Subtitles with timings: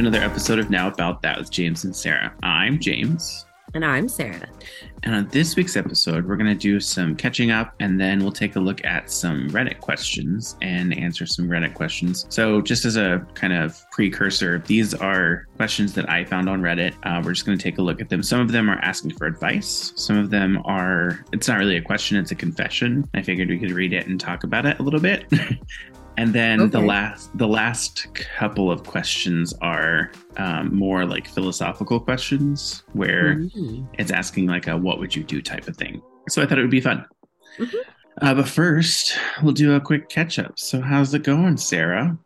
[0.00, 2.32] Hello, and welcome to another episode of Now About That with James and Sarah.
[2.42, 3.44] I'm James.
[3.74, 4.48] And I'm Sarah.
[5.02, 8.32] And on this week's episode, we're going to do some catching up and then we'll
[8.32, 12.24] take a look at some Reddit questions and answer some Reddit questions.
[12.30, 16.94] So, just as a kind of precursor, these are questions that I found on Reddit.
[17.02, 18.22] Uh, we're just going to take a look at them.
[18.22, 21.82] Some of them are asking for advice, some of them are, it's not really a
[21.82, 23.06] question, it's a confession.
[23.12, 25.30] I figured we could read it and talk about it a little bit.
[26.20, 26.70] And then Okay.
[26.78, 33.86] the last the last couple of questions are um, more like philosophical questions where Mhm.
[33.98, 36.02] it's asking like a what would you do type of thing.
[36.28, 37.06] So I thought it would be fun.
[37.58, 37.74] Mhm.
[38.20, 40.58] Uh, but first, we'll do a quick catch up.
[40.58, 42.18] So how's it going, Sarah?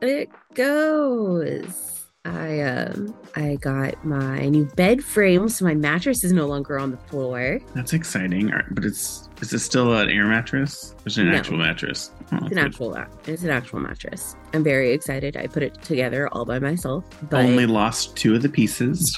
[0.00, 1.99] It goes.
[2.26, 6.90] I um I got my new bed frame, so my mattress is no longer on
[6.90, 7.58] the floor.
[7.74, 8.52] That's exciting.
[8.72, 10.94] But it's is it still an air mattress?
[10.98, 11.38] Or is it an No.
[11.38, 12.10] actual mattress?
[12.30, 12.58] Oh, It's an good.
[12.58, 14.36] actual it's an actual mattress.
[14.52, 15.34] I'm very excited.
[15.38, 19.16] I put it together all by myself, but Only lost two of the pieces.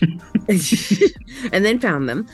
[1.52, 2.26] and then found them.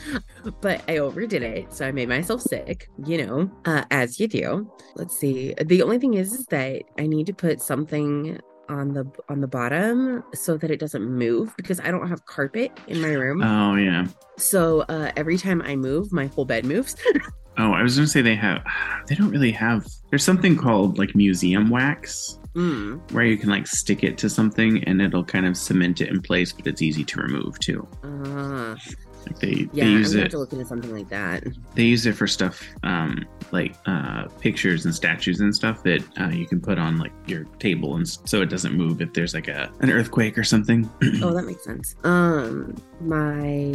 [0.61, 4.71] But I overdid it, so I made myself sick, you know, uh, as you do.
[4.95, 5.55] Let's see.
[5.65, 9.47] The only thing is, is that I need to put something on the on the
[9.47, 13.41] bottom so that it doesn't move because I don't have carpet in my room.
[13.43, 14.07] oh yeah.
[14.37, 16.95] so uh, every time I move, my whole bed moves.
[17.61, 18.63] Oh, I was gonna say they have.
[19.07, 19.85] They don't really have.
[20.09, 22.39] There's something called like museum wax.
[22.55, 23.01] mm.
[23.11, 26.21] where you can like stick it to something and it'll kind of cement it in
[26.21, 27.85] place, but it's easy to remove too.
[28.03, 28.77] uh,
[29.29, 31.43] Like they, yeah, they I'm use have it to look into something like that.
[31.75, 36.27] they use it for stuff um like uh pictures and statues and stuff that uh,
[36.29, 39.47] you can put on like your table and so it doesn't move if there's like
[39.47, 40.89] a an earthquake or something.
[41.21, 41.95] Oh, that makes sense.
[42.03, 43.71] Um, my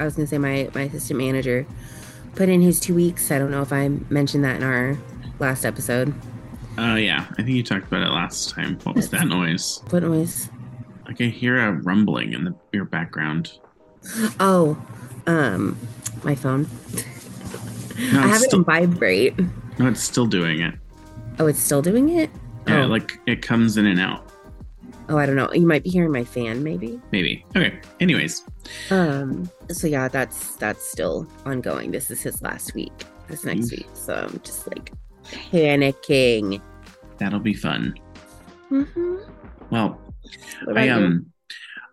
[0.00, 1.66] I was gonna say my my assistant manager
[2.34, 3.30] put in his two weeks.
[3.30, 4.96] I don't know if I mentioned that in our
[5.38, 6.14] last episode.
[6.78, 8.78] uh yeah, I think you talked about it last time.
[8.84, 9.82] What was that noise?
[9.90, 10.48] What noise?
[11.12, 13.58] I can hear a rumbling in the your background.
[14.40, 14.82] Oh,
[15.26, 15.78] um,
[16.24, 16.66] my phone.
[18.14, 19.38] No, I have it still, on vibrate.
[19.78, 20.74] no, it's still doing it.
[21.38, 22.30] Oh, it's still doing it.
[22.66, 22.86] Yeah, oh.
[22.86, 24.32] like it comes in and out.
[25.10, 25.52] oh, I don't know.
[25.52, 26.98] You might be hearing my fan, maybe.
[27.10, 27.44] Maybe.
[27.54, 27.78] Okay.
[28.00, 28.44] Anyways,
[28.88, 29.50] Um.
[29.68, 31.90] So yeah, that's that's still ongoing.
[31.90, 33.04] This is his last week.
[33.28, 33.86] This next week.
[33.92, 34.92] So I'm just like
[35.26, 36.62] panicking.
[37.18, 37.98] that'll be fun.
[38.70, 39.16] Mm-hmm.
[39.68, 40.00] Well,
[40.64, 41.26] What I um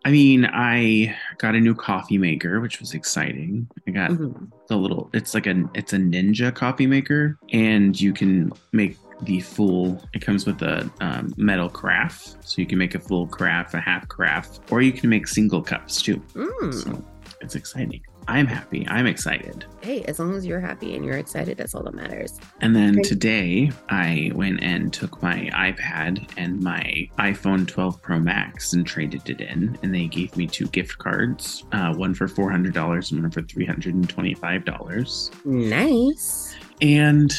[0.05, 3.67] I mean, I got a new coffee maker, which was exciting.
[3.85, 4.49] I got Mhm.
[4.69, 9.41] the little it's like a it's a ninja coffee maker and you can make the
[9.41, 13.73] full it comes with a um, metal carafe so you can make a full carafe
[13.73, 16.73] a half carafe or you can make single cups too Mm.
[16.73, 17.03] so
[17.41, 17.99] it's exciting
[18.29, 21.81] i'm happy i'm excited Hey, as long as you're happy and you're excited, that's all
[21.83, 22.37] that matters.
[22.61, 23.09] and then Okay.
[23.09, 29.29] today i went and took my ipad and my iphone 12 pro max and traded
[29.29, 33.31] it in and they gave me two gift cards uh, one for $400 and one
[33.31, 36.55] for $325 Nice.
[36.81, 37.31] And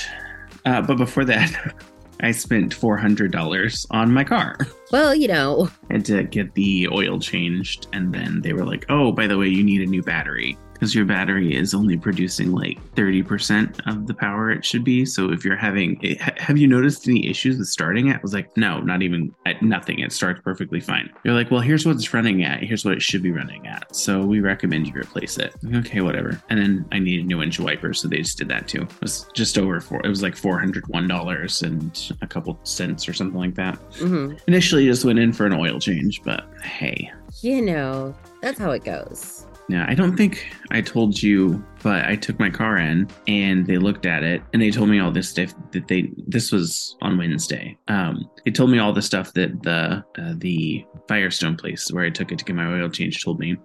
[0.66, 1.74] uh, but before that,
[2.22, 4.58] I spent four hundred dollars on my car.
[4.92, 8.84] Well, you know, I had to get the oil changed, and then they were like,
[8.90, 12.52] "Oh, by the way, you need a new battery because your battery is only producing
[12.52, 15.04] like thirty percent of the power it should be.
[15.04, 16.00] So if you're having,
[16.38, 19.62] have you noticed any issues with starting it?" I was like, "No, not even at
[19.62, 19.98] nothing.
[19.98, 22.62] It starts perfectly fine." You're like, "Well, here's what it's running at.
[22.62, 23.94] Here's what it should be running at.
[23.94, 26.40] So we recommend you replace it." Like, okay, whatever.
[26.48, 28.82] And then I needed new windshield wipers, so they just did that too.
[28.82, 30.00] It was just over four.
[30.04, 33.76] It was like four hundred one dollars and a couple cents or something like that.
[33.96, 38.70] hmm Initially, just went in for an oil change, but hey, you know, that's how
[38.70, 39.46] it goes.
[39.70, 43.78] Yeah, I don't think I told you, but I took my car in and they
[43.78, 46.10] looked at it and they told me all this stuff that they.
[46.26, 47.78] This was on Wednesday.
[47.86, 52.10] Um, they told me all the stuff that the uh, the Firestone place where I
[52.10, 53.56] took it to get my oil change told me,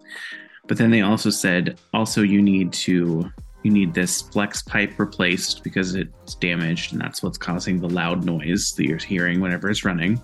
[0.67, 3.31] but then they also said also you need to.
[3.63, 8.23] You need this flex pipe replaced because it's damaged, and that's what's causing the loud
[8.23, 10.21] noise that you're hearing whenever it's running.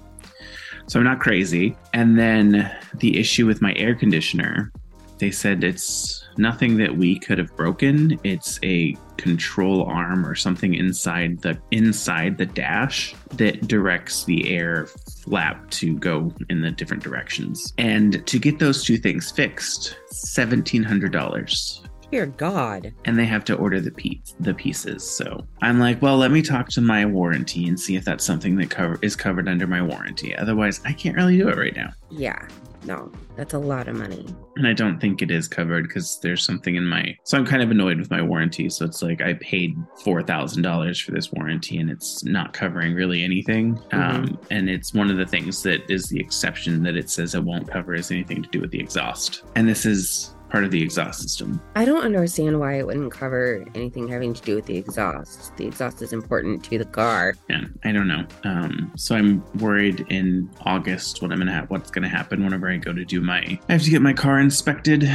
[0.85, 1.75] So I'm not crazy.
[1.93, 4.71] And then the issue with my air conditioner,
[5.21, 8.19] they said it's nothing that we could have broken.
[8.23, 14.87] It's a control arm or something inside the inside the dash that directs the air
[15.23, 17.71] flap to go in the different directions.
[17.77, 22.91] And to get those two things fixed, seventeen hundred dollars Dear God.
[23.05, 25.07] and they have to order the piece the pieces.
[25.07, 28.55] So I'm like, well, let me talk to my warranty and see if that's something
[28.57, 30.35] that cover is covered under my warranty.
[30.35, 31.91] Otherwise, I can't really do it right now.
[32.09, 32.47] Yeah.
[32.85, 34.25] No, that's a lot of money.
[34.55, 37.15] And I don't think it is covered because there's something in my.
[37.23, 38.69] So I'm kind of annoyed with my warranty.
[38.69, 42.93] So it's like I paid four thousand dollars for this warranty, and it's not covering
[42.93, 43.79] really anything.
[43.91, 47.43] Um, and it's one of the things that is the exception that it says it
[47.43, 49.43] won't cover is anything to do with the exhaust.
[49.55, 51.61] And this is part of the exhaust system.
[51.75, 55.55] I don't understand why it wouldn't cover anything having to do with the exhaust.
[55.55, 57.35] The exhaust is important to the car.
[57.49, 58.25] Yeah, I don't know.
[58.43, 61.69] Um, so I'm worried in August what I'm gonna have.
[61.69, 63.59] What's gonna happen whenever I go to do my?
[63.69, 65.09] I have to get my car inspected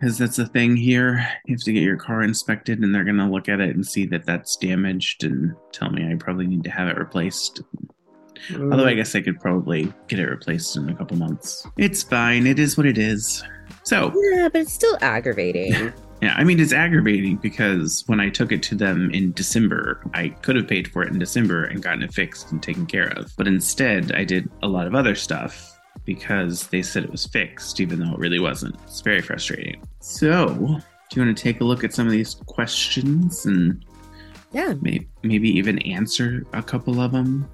[0.00, 1.28] because that's the thing here.
[1.44, 4.06] You have to get your car inspected, and they're gonna look at it and see
[4.06, 7.60] that that's damaged and tell me I probably need to have it replaced.
[8.54, 11.66] Although I guess I could probably get it replaced in a couple months.
[11.76, 12.46] It's fine.
[12.46, 13.42] It is what it is.
[13.88, 15.94] So Yeah, but it's still aggravating.
[16.20, 20.28] yeah, I mean, it's aggravating because when I took it to them in December, I
[20.28, 23.32] could have paid for it in December and gotten it fixed and taken care of.
[23.38, 27.80] But instead, I did a lot of other stuff because they said it was fixed,
[27.80, 28.76] even though it really wasn't.
[28.84, 29.82] It's very frustrating.
[30.00, 33.82] So, do you want to take a look at some of these questions and
[34.52, 34.74] yeah.
[34.82, 37.48] may- maybe even answer a couple of them?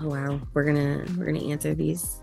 [0.00, 0.40] Oh wow.
[0.54, 2.22] We're gonna we're gonna answer these.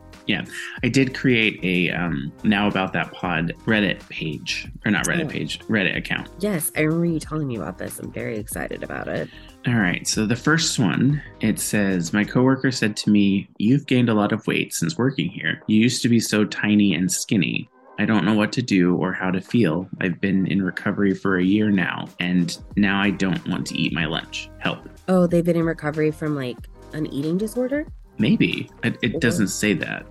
[0.83, 5.29] I did create a um, now about that pod Reddit page, or not Reddit Oh.
[5.29, 6.29] page, Reddit account.
[6.39, 7.99] Yes, I remember you telling me about this.
[7.99, 9.29] I'm very excited about it.
[9.67, 10.07] All right.
[10.07, 14.31] So the first one, it says, My coworker said to me, You've gained a lot
[14.31, 15.61] of weight since working here.
[15.67, 17.69] You used to be so tiny and skinny.
[17.99, 19.87] I don't know what to do or how to feel.
[19.99, 23.93] I've been in recovery for a year now, and now I don't want to eat
[23.93, 24.49] my lunch.
[24.57, 24.89] Help.
[25.07, 26.57] Oh, they've been in recovery from like
[26.93, 27.85] an eating disorder?
[28.17, 28.69] Maybe.
[28.83, 30.05] It, it doesn't say that.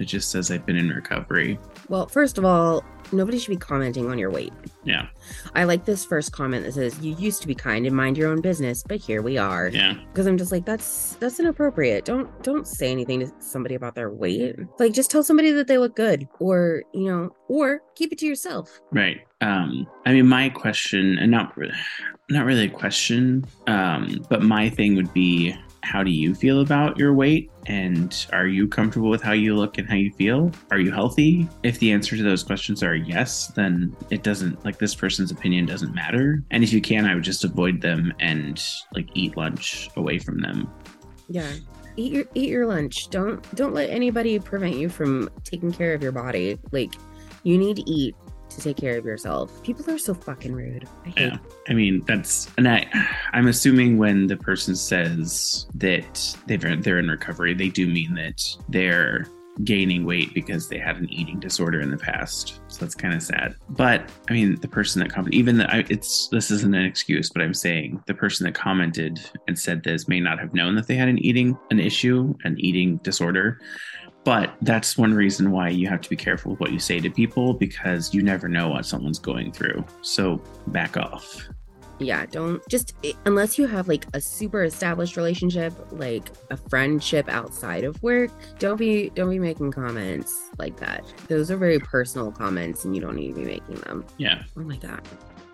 [0.00, 1.58] It just says I've been in recovery.
[1.88, 4.52] Well, first of all, nobody should be commenting on your weight.
[4.84, 5.08] Yeah.
[5.56, 8.30] I like this first comment that says, You used to be kind and mind your
[8.30, 9.68] own business, but here we are.
[9.68, 9.94] Yeah.
[10.12, 12.04] Because I'm just like, that's that's inappropriate.
[12.04, 14.56] Don't don't say anything to somebody about their weight.
[14.78, 16.28] Like just tell somebody that they look good.
[16.38, 18.80] Or, you know, or keep it to yourself.
[18.92, 19.22] Right.
[19.40, 21.58] Um, I mean, my question, and not
[22.30, 26.98] not really a question, um, but my thing would be, how do you feel about
[26.98, 30.50] your weight, and are you comfortable with how you look and how you feel?
[30.70, 31.48] Are you healthy?
[31.62, 35.66] If the answer to those questions are yes, then it doesn't like this person's opinion
[35.66, 36.42] doesn't matter.
[36.50, 38.62] And if you can, I would just avoid them and
[38.94, 40.70] like eat lunch away from them.
[41.28, 41.50] Yeah.
[41.96, 43.10] Eat your eat your lunch.
[43.10, 46.58] Don't don't let anybody prevent you from taking care of your body.
[46.70, 46.94] Like
[47.42, 48.14] you need to eat
[48.50, 49.62] to take care of yourself.
[49.62, 50.88] People are so fucking rude.
[51.06, 51.38] I Yeah.
[51.68, 52.86] I mean, that's and I
[53.32, 58.44] I'm assuming when the person says that they've they're in recovery, they do mean that
[58.68, 59.26] they're
[59.64, 62.60] gaining weight because they had an eating disorder in the past.
[62.68, 63.56] So that's kind of sad.
[63.70, 67.42] But I mean, the person that commented, even that it's this isn't an excuse, but
[67.42, 70.96] I'm saying the person that commented and said this may not have known that they
[70.96, 73.60] had an eating an issue, an eating disorder.
[74.28, 77.08] But that's one reason why you have to be careful with what you say to
[77.08, 79.82] people because you never know what someone's going through.
[80.02, 81.48] So back off.
[81.98, 87.26] yeah don't just eh, unless you have like a super established relationship like a friendship
[87.28, 88.30] outside of work
[88.60, 93.00] don't be don't be making comments like that those are very personal comments and you
[93.00, 94.44] don't need to be making them Yeah.
[94.56, 95.00] oh my god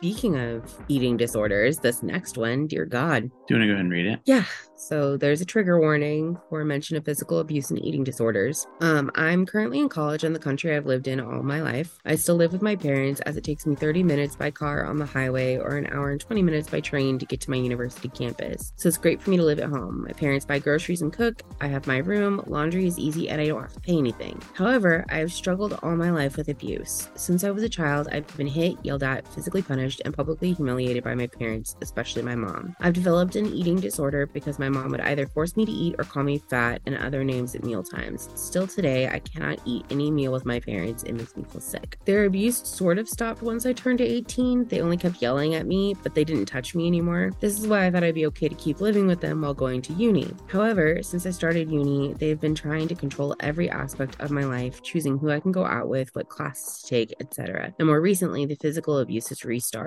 [0.05, 3.81] speaking of eating disorders this next one dear god Do you want to go ahead
[3.81, 4.21] and read it?
[4.27, 4.45] yeah
[4.77, 8.67] so there's a trigger warning for mention of physical abuse and eating disorders.
[8.81, 11.99] Um, I'm currently in college in the country I've lived in all my life.
[12.05, 14.97] I still live with my parents as it takes me 30 minutes by car on
[14.99, 18.09] the highway or an hour and 20 minutes by train to get to my university
[18.09, 18.73] campus.
[18.77, 20.05] So it's great for me to live at home.
[20.05, 21.43] My parents buy groceries and cook.
[21.63, 22.43] I have my room.
[22.47, 24.43] Laundry is easy and I don't have to pay anything.
[24.55, 27.09] However, I have struggled all my life with abuse.
[27.15, 31.05] Since I was a child, I've been hit, yelled at, physically punished, and publicly humiliated
[31.05, 32.75] by my parents, especially my mom.
[32.81, 36.05] I've developed an eating disorder because my mom would either force me to eat or
[36.05, 38.29] call me fat and other names at meal times.
[38.35, 41.03] Still today, I cannot eat any meal with my parents.
[41.03, 41.99] It makes me feel sick.
[42.05, 44.69] Their abuse sort of stopped once I turned to 18.
[44.69, 47.33] They only kept yelling at me, but they didn't touch me anymore.
[47.41, 49.83] This is why I thought I'd be okay to keep living with them while going
[49.83, 50.31] to uni.
[50.49, 54.83] However, since I started uni, they've been trying to control every aspect of my life,
[54.83, 57.75] choosing who I can go out with, what classes to take, etc.
[57.79, 59.84] And more recently, the physical abuse has restarted.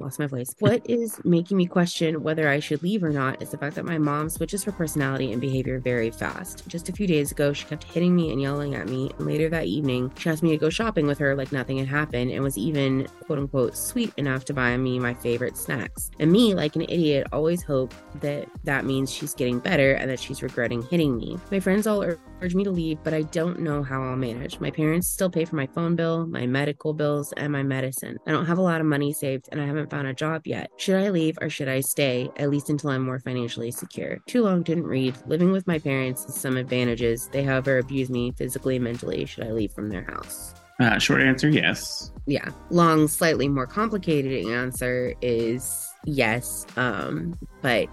[0.00, 0.54] Lost my voice.
[0.58, 3.84] What is making me question whether I should leave or not is the fact that
[3.84, 6.66] my mom switches her personality and behavior very fast.
[6.68, 9.48] Just a few days ago, she kept hitting me and yelling at me, and later
[9.48, 12.42] that evening, she asked me to go shopping with her like nothing had happened and
[12.42, 16.10] was even, quote unquote, sweet enough to buy me my favorite snacks.
[16.18, 20.20] And me, like an idiot, always hope that that means she's getting better and that
[20.20, 21.38] she's regretting hitting me.
[21.50, 24.60] My friends all ur- urge me to leave, but I don't know how I'll manage.
[24.60, 28.18] My parents still pay for my phone bill, my medical bills, and my medicine.
[28.26, 30.46] I don't have a lot of money money saved and I haven't found a job
[30.46, 30.70] yet.
[30.76, 34.18] Should I leave or should I stay, at least until I'm more financially secure?
[34.26, 35.14] Too long, didn't read.
[35.26, 37.28] Living with my parents has some advantages.
[37.32, 39.26] They, however, abuse me physically and mentally.
[39.26, 40.54] Should I leave from their house?
[40.80, 42.12] Uh, short answer, yes.
[42.26, 42.48] Yeah.
[42.70, 46.66] Long, slightly more complicated answer is yes.
[46.76, 47.88] Um, but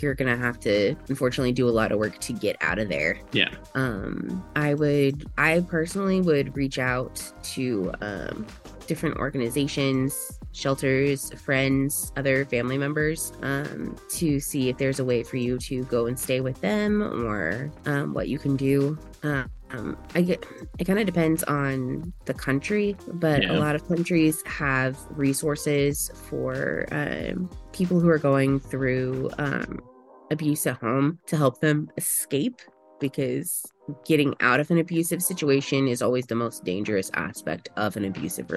[0.00, 3.18] you're gonna have to unfortunately do a lot of work to get out of there.
[3.32, 3.50] Yeah.
[3.74, 7.20] Um, I would, I personally would reach out
[7.54, 8.46] to um,
[8.86, 15.36] different organizations, shelters, friends, other family members um, to see if there's a way for
[15.36, 18.98] you to go and stay with them or um, what you can do.
[19.22, 20.44] Uh, um, I get
[20.78, 23.52] it kind of depends on the country, but Yeah.
[23.52, 29.80] a lot of countries have resources for um, people who are going through um,
[30.30, 32.60] abuse at home to help them escape
[33.00, 33.62] because
[34.04, 38.48] getting out of an abusive situation is always the most dangerous aspect of an abusive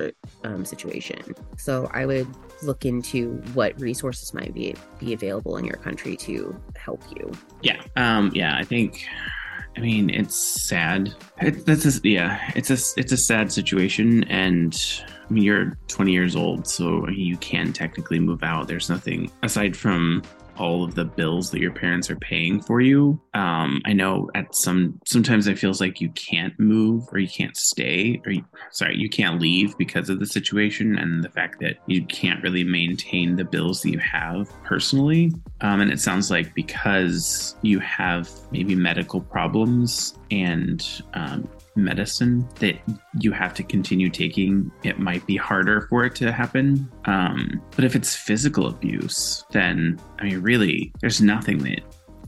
[0.44, 1.20] um, situation.
[1.58, 2.28] So I would
[2.62, 7.32] look into what resources might be be available in your country to help you.
[7.64, 7.82] Yeah.
[7.96, 9.08] Um, yeah, I think
[9.78, 11.14] I mean it's sad.
[11.42, 16.12] It, this is yeah, it's a it's a sad situation and I mean you're 20
[16.12, 18.68] years old, so you can technically move out.
[18.68, 20.24] There's nothing aside from
[20.58, 23.20] all of the bills that your parents are paying for you.
[23.34, 27.56] Um, I know at some sometimes it feels like you can't move or you can't
[27.58, 31.78] stay or you, sorry, you can't leave because of the situation and the fact that
[31.88, 35.34] you can't really maintain the bills that you have personally.
[35.62, 42.76] Um, and it sounds like because you have maybe medical problems and um, medicine that
[43.20, 46.90] you have to continue taking, it might be harder for it to happen.
[47.06, 51.82] Um, but if it's physical abuse, then I mean, really, there's nothing that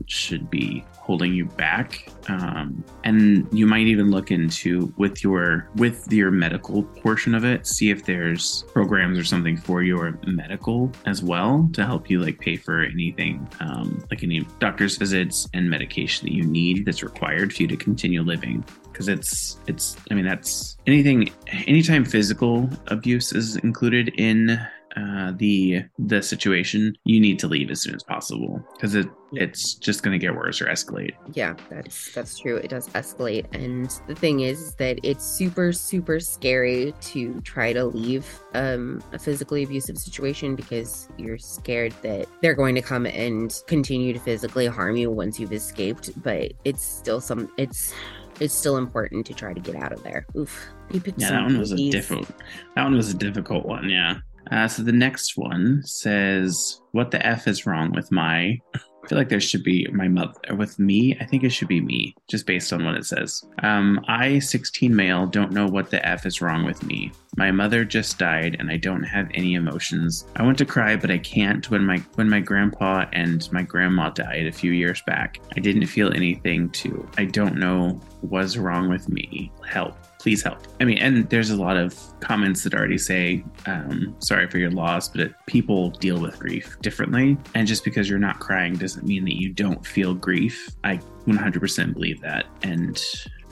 [0.08, 2.08] should be holding you back.
[2.28, 7.66] Um, and you might even look into with your with your medical portion of it
[7.66, 12.38] see if there's programs or something for your medical as well to help you like
[12.38, 17.52] pay for anything um, like any doctor's visits and medication that you need that's required
[17.52, 18.62] for you to continue living.
[18.84, 21.30] Because it's it's i mean that's anything
[21.66, 24.58] anytime physical abuse is included in
[24.98, 29.74] uh, the the situation, you need to leave as soon as possible because it it's
[29.74, 31.12] just going to get worse or escalate.
[31.34, 32.56] Yeah, that's that's true.
[32.56, 37.84] It does escalate, and the thing is that it's super super scary to try to
[37.84, 43.62] leave um, a physically abusive situation because you're scared that they're going to come and
[43.66, 46.10] continue to physically harm you once you've escaped.
[46.22, 47.94] But it's still some it's
[48.40, 50.26] it's still important to try to get out of there.
[50.36, 50.68] Oof.
[50.90, 52.28] You picked Yeah, that one was a difficult.
[52.74, 53.88] That one was a difficult one.
[53.90, 54.18] Yeah.
[54.50, 59.18] Uh, so the next one says, "What the f is wrong with my?" I feel
[59.18, 61.16] like there should be my mother with me.
[61.18, 63.42] I think it should be me, just based on what it says.
[63.62, 67.12] Um, I, 16 male, don't know what the f is wrong with me.
[67.36, 70.26] My mother just died, and I don't have any emotions.
[70.36, 71.70] I want to cry, but I can't.
[71.70, 75.86] When my when my grandpa and my grandma died a few years back, I didn't
[75.86, 77.08] feel anything too.
[77.16, 79.50] I don't know what's wrong with me.
[79.66, 79.96] Help
[80.28, 80.58] please help.
[80.78, 84.70] I mean, and there's a lot of comments that already say, um, sorry for your
[84.70, 87.38] loss, but it, people deal with grief differently.
[87.54, 90.68] And just because you're not crying doesn't mean that you don't feel grief.
[90.84, 92.44] I 100% believe that.
[92.62, 93.02] And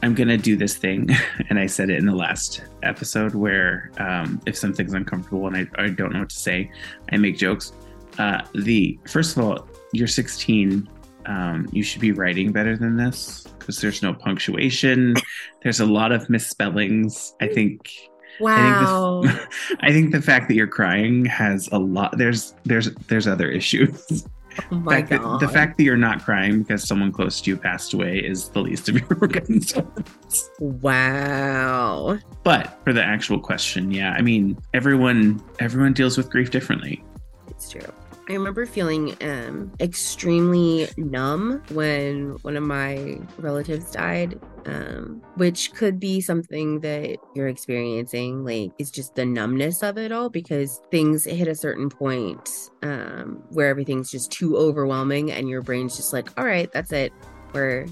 [0.03, 1.09] I'm going to do this thing.
[1.49, 5.83] And I said it in the last episode where um, if something's uncomfortable and I,
[5.83, 6.71] I don't know what to say,
[7.11, 7.73] I make jokes.
[8.19, 10.87] Uh, the first of all, you're 16.
[11.25, 15.15] Um, you should be writing better than this because there's no punctuation.
[15.63, 17.35] There's a lot of misspellings.
[17.41, 17.91] I think.
[18.39, 19.23] Wow.
[19.25, 22.17] I think, the, I think the fact that you're crying has a lot.
[22.17, 24.27] There's there's there's other issues.
[24.71, 25.41] oh my fact that- god.
[25.41, 28.61] the fact that you're not crying because someone close to you passed away is the
[28.61, 30.51] least of your concerns.
[30.61, 32.19] wow.
[32.45, 37.03] But for the actual question, yeah, I mean, everyone everyone deals with grief differently.
[37.49, 37.81] It's true.
[38.29, 46.01] I remember feeling um, extremely numb when one of my relatives died, um, which could
[46.01, 48.45] be something that you're experiencing.
[48.45, 53.45] Like, it's just the numbness of it all because things hit a certain point um,
[53.51, 57.13] where everything's just too overwhelming, and your brain's just like, "All right, that's it.
[57.53, 57.87] We're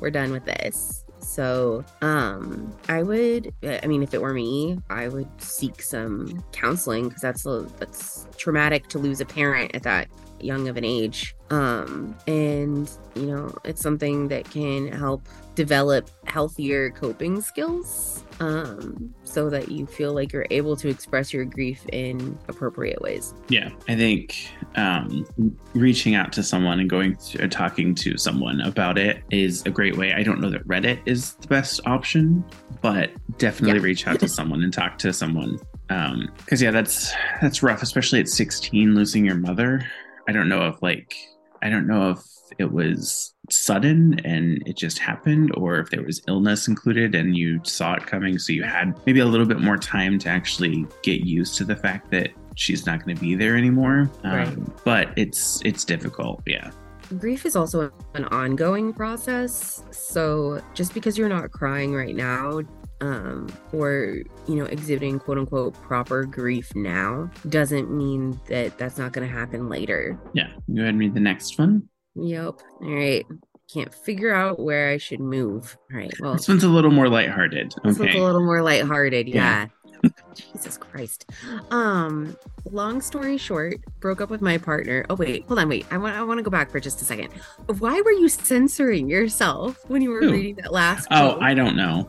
[0.00, 0.97] we're done with this."
[1.28, 7.08] So, um, I would, I mean, if it were me, I would seek some counseling
[7.08, 10.08] because that's a, that's traumatic to lose a parent at that
[10.40, 11.36] young of an age.
[11.50, 18.24] Um, and you know, it's something that can help develop healthier coping skills.
[18.40, 23.34] Um, so that you feel like you're able to express your grief in appropriate ways.
[23.48, 25.26] Yeah, I think um,
[25.74, 29.96] reaching out to someone and going to, talking to someone about it is a great
[29.96, 30.12] way.
[30.12, 32.44] I don't know that Reddit is the best option,
[32.80, 33.84] but definitely Yeah.
[33.84, 35.58] reach out to someone and talk to someone
[35.90, 39.84] Um, because yeah, that's that's rough, especially at 16, losing your mother.
[40.28, 41.16] I don't know if like
[41.62, 42.20] I don't know if
[42.58, 47.60] it was sudden and it just happened, or if there was illness included and you
[47.64, 51.22] saw it coming, so you had maybe a little bit more time to actually get
[51.22, 54.10] used to the fact that she's not going to be there anymore.
[54.24, 54.84] Um, Right.
[54.84, 56.42] But it's it's difficult.
[56.46, 56.70] Yeah.
[57.18, 59.82] Grief is also an ongoing process.
[59.90, 62.60] So just because you're not crying right now,
[63.00, 69.12] um, or you know, exhibiting quote unquote proper grief now, doesn't mean that that's not
[69.12, 70.18] going to happen later.
[70.32, 70.48] Yeah.
[70.74, 71.88] Go ahead and read the next one.
[72.14, 72.60] Yep.
[72.82, 73.24] All right.
[73.72, 75.76] Can't figure out where I should move.
[75.92, 76.12] All right.
[76.20, 77.72] Well, This one's a little more lighthearted.
[77.84, 78.18] This one's Okay.
[78.18, 79.66] a little more lighthearted, Yeah.
[80.02, 80.10] yeah.
[80.34, 81.28] Jesus Christ.
[81.70, 82.36] Um,
[82.70, 85.04] long story short, broke up with my partner.
[85.10, 85.86] Oh wait, hold on, wait.
[85.90, 87.30] I want I want to go back for just a second.
[87.78, 90.30] Why were you censoring yourself when you were Who?
[90.32, 91.42] reading that last Oh, quote?
[91.42, 92.08] I don't know.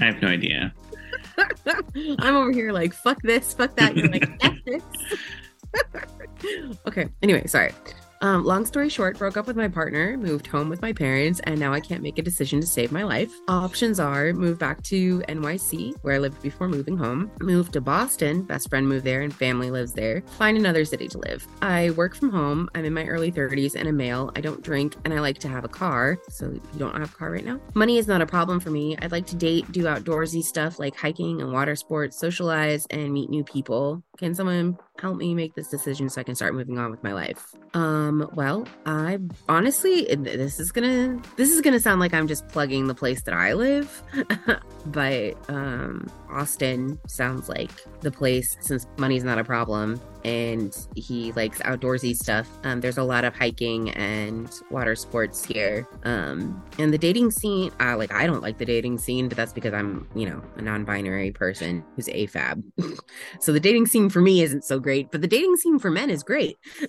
[0.00, 0.72] I have no idea.
[2.18, 3.96] I'm over here like fuck this, fuck that.
[3.96, 4.82] You're like F this.
[6.86, 7.08] okay.
[7.22, 7.72] Anyway, sorry.
[8.20, 11.58] Um, long story short, broke up with my partner, moved home with my parents, and
[11.58, 13.32] now I can't make a decision to save my life.
[13.46, 18.42] Options are move back to NYC, where I lived before moving home, move to Boston,
[18.42, 21.46] best friend moved there and family lives there, find another city to live.
[21.62, 24.96] I work from home, I'm in my early 30s and a male, I don't drink,
[25.04, 26.18] and I like to have a car.
[26.28, 27.60] So you don't have a car right now?
[27.74, 28.96] Money is not a problem for me.
[29.00, 33.30] I'd like to date, do outdoorsy stuff like hiking and water sports, socialize, and meet
[33.30, 34.02] new people.
[34.18, 37.12] Can someone help me make this decision so I can start moving on with my
[37.12, 37.46] life?
[37.74, 42.86] Um, well, I honestly this is gonna this is gonna sound like I'm just plugging
[42.86, 44.02] the place that I live,
[44.86, 51.60] but um Austin sounds like the place since money's not a problem and he likes
[51.60, 52.48] outdoorsy stuff.
[52.64, 55.86] Um, there's a lot of hiking and water sports here.
[56.04, 59.52] Um, and the dating scene, uh, like I don't like the dating scene, but that's
[59.52, 62.62] because I'm, you know, a non-binary person who's AFAB.
[63.40, 66.10] so the dating scene for me isn't so great, but the dating scene for men
[66.10, 66.58] is great.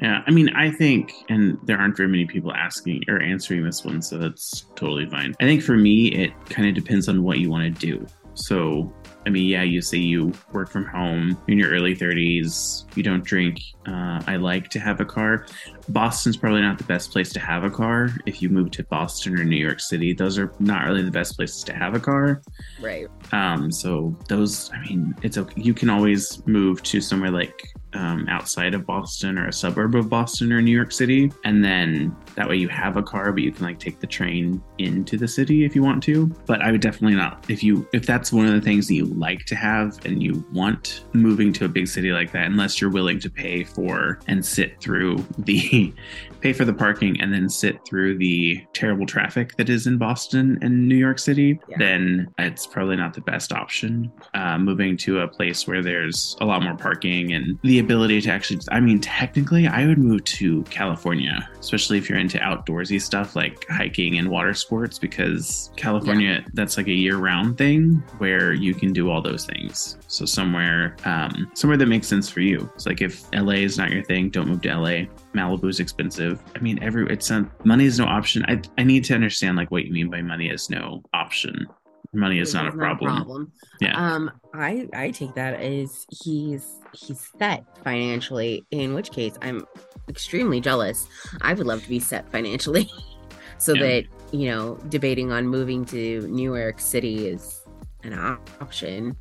[0.00, 3.84] Yeah, I mean, I think, and there aren't very many people asking or answering this
[3.84, 5.34] one, so that's totally fine.
[5.40, 8.06] I think for me, it kind of depends on what you want to do.
[8.34, 8.92] So,
[9.24, 13.24] I mean, yeah, you say you work from home in your early 30s, you don't
[13.24, 13.58] drink.
[13.88, 15.46] Uh, I like to have a car.
[15.88, 18.10] Boston's probably not the best place to have a car.
[18.26, 21.36] If you move to Boston or New York City, those are not really the best
[21.36, 22.42] places to have a car.
[22.80, 23.08] Right.
[23.32, 25.60] Um, so those, I mean, it's okay.
[25.60, 30.08] You can always move to somewhere like um, outside of Boston or a suburb of
[30.08, 33.50] Boston or New York City, and then that way you have a car, but you
[33.50, 36.26] can like take the train into the city if you want to.
[36.46, 39.06] But I would definitely not if you if that's one of the things that you
[39.06, 42.90] like to have and you want moving to a big city like that, unless you're
[42.90, 45.56] willing to pay for and sit through the
[46.40, 50.58] pay for the parking and then sit through the terrible traffic that is in Boston
[50.62, 51.76] and New York City, Yeah.
[51.78, 54.12] then it's probably not the best option.
[54.34, 58.30] Uh, moving to a place where there's a lot more parking and the ability to
[58.30, 63.34] actually, I mean, technically, I would move to California, especially if you're into outdoorsy stuff
[63.34, 68.74] like hiking and water sports, because California, that's like a year round thing where you
[68.74, 69.96] can do all those things.
[70.08, 72.70] So somewhere, um, somewhere that makes sense for you.
[72.74, 75.04] It's like if LA is not your thing, don't move to LA.
[75.36, 76.42] Malibu's expensive.
[76.54, 78.44] I mean, every it's not money is no option.
[78.48, 81.66] I I need to understand like what you mean by money is no option.
[82.12, 83.52] Money is It not a problem.
[83.80, 83.94] Yeah.
[83.96, 88.64] Um, I I take that as he's he's set financially.
[88.70, 89.66] In which case, I'm
[90.08, 91.06] extremely jealous.
[91.42, 92.90] I would love to be set financially,
[93.58, 93.82] so Yeah.
[93.82, 97.62] that you know, debating on moving to New York City is
[98.02, 98.14] an
[98.60, 99.16] option.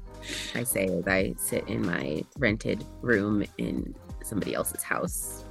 [0.55, 3.93] I say as I sit in my rented room in
[4.25, 5.45] somebody else's house.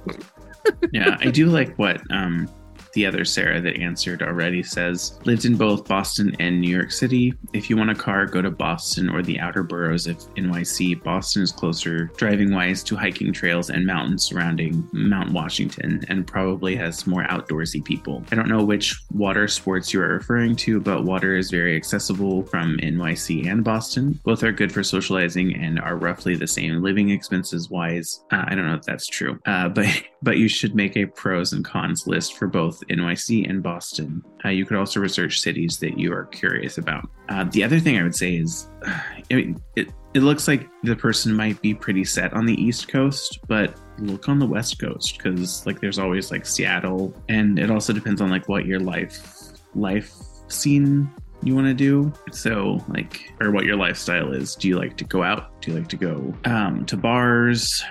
[0.91, 2.49] yeah, I do like what um
[2.95, 7.33] the other Sarah that answered already says lived in both Boston and New York City.
[7.53, 11.03] If you want a car, go to Boston or the outer boroughs of NYC.
[11.03, 16.75] Boston is closer driving wise to hiking trails and mountains surrounding Mount Washington and probably
[16.75, 18.23] has more outdoorsy people.
[18.31, 22.43] I don't know which water sports you are referring to, but water is very accessible
[22.43, 24.19] from NYC and Boston.
[24.23, 28.23] Both are good for socializing and are roughly the same living expenses wise.
[28.31, 29.85] Uh, I don't know if that's true, uh, but
[30.21, 34.23] but you should make a pros and cons list for both NYC and Boston.
[34.43, 37.09] Uh, you could also research cities that you are curious about.
[37.29, 40.95] Uh, the other thing I would say is, I mean, it it looks like the
[40.95, 45.17] person might be pretty set on the East Coast, but look on the West Coast
[45.17, 49.51] because like there's always like Seattle, and it also depends on like what your life
[49.73, 50.13] life
[50.47, 51.11] scene
[51.43, 52.13] you want to do.
[52.31, 54.55] So like or what your lifestyle is.
[54.55, 55.61] Do you like to go out?
[55.61, 57.83] Do you like to go um to bars?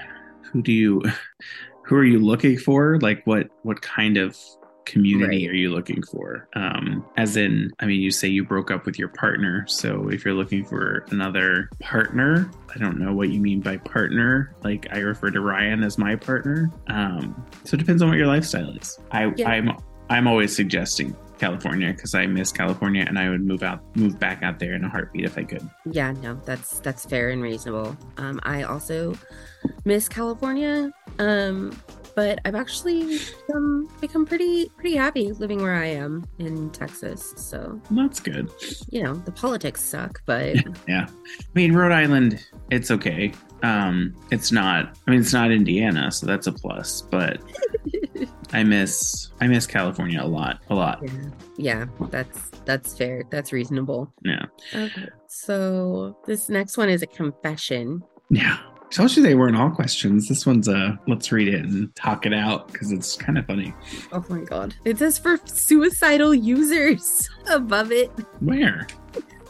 [0.52, 1.02] Who do you
[1.84, 2.98] who are you looking for?
[3.00, 4.38] Like what what kind of
[4.84, 5.52] community Right.
[5.52, 6.48] are you looking for?
[6.54, 9.64] Um, as in, I mean, you say you broke up with your partner.
[9.66, 14.54] So if you're looking for another partner, I don't know what you mean by partner.
[14.62, 16.70] Like I refer to Ryan as my partner.
[16.88, 18.98] Um, so it depends on what your lifestyle is.
[19.10, 19.48] I, Yeah.
[19.50, 19.70] I'm
[20.10, 24.42] I'm always suggesting California because I miss California and I would move out, move back
[24.42, 25.66] out there in a heartbeat if I could.
[25.90, 27.96] Yeah, no, that's that's fair and reasonable.
[28.18, 29.14] Um, I also
[29.86, 30.92] miss California.
[31.18, 31.74] Um,
[32.16, 37.34] but I've actually become become pretty pretty happy living where I am in Texas.
[37.36, 38.50] So That's good.
[38.90, 40.56] you know the politics suck, but
[40.88, 41.06] Yeah.
[41.08, 43.32] I mean, Rhode Island, it's okay.
[43.62, 44.96] Um, it's not.
[45.06, 47.00] I mean, it's not Indiana, so that's a plus.
[47.02, 47.40] But
[48.52, 51.00] I miss I miss California a lot, a lot.
[51.02, 51.20] yeah,
[51.56, 53.22] yeah, that's that's fair.
[53.30, 54.12] That's reasonable.
[54.22, 58.02] Yeah, Okay, so this next one is a confession.
[58.30, 58.58] yeah.
[58.94, 60.28] I told you they weren't all questions.
[60.28, 63.74] This one's a let's read it and talk it out because it's kind of funny.
[64.12, 68.12] Oh my god, it says for suicidal users above it.
[68.38, 68.86] Where?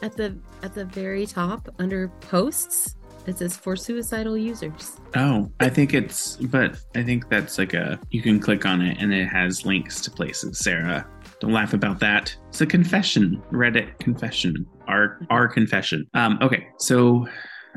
[0.02, 5.68] at the at the very top under posts it says for suicidal users Oh, I
[5.68, 9.26] think it's, but I think that's like a you can click on it and it
[9.26, 10.58] has links to places.
[10.58, 11.06] Sarah,
[11.40, 12.34] don't laugh about that.
[12.48, 16.06] It's a confession, Reddit confession, our our confession.
[16.14, 17.28] Um, okay, so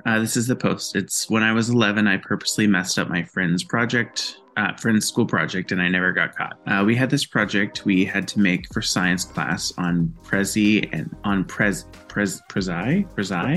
[0.06, 0.96] uh, this is the post.
[0.96, 4.40] It's when I was 11, I purposely messed up my friend's project.
[4.56, 6.60] Uh, friend's school project, and I never got caught.
[6.66, 11.16] Uh, we had this project we had to make for science class on Prezi and
[11.24, 13.06] on Prez Prez Prezi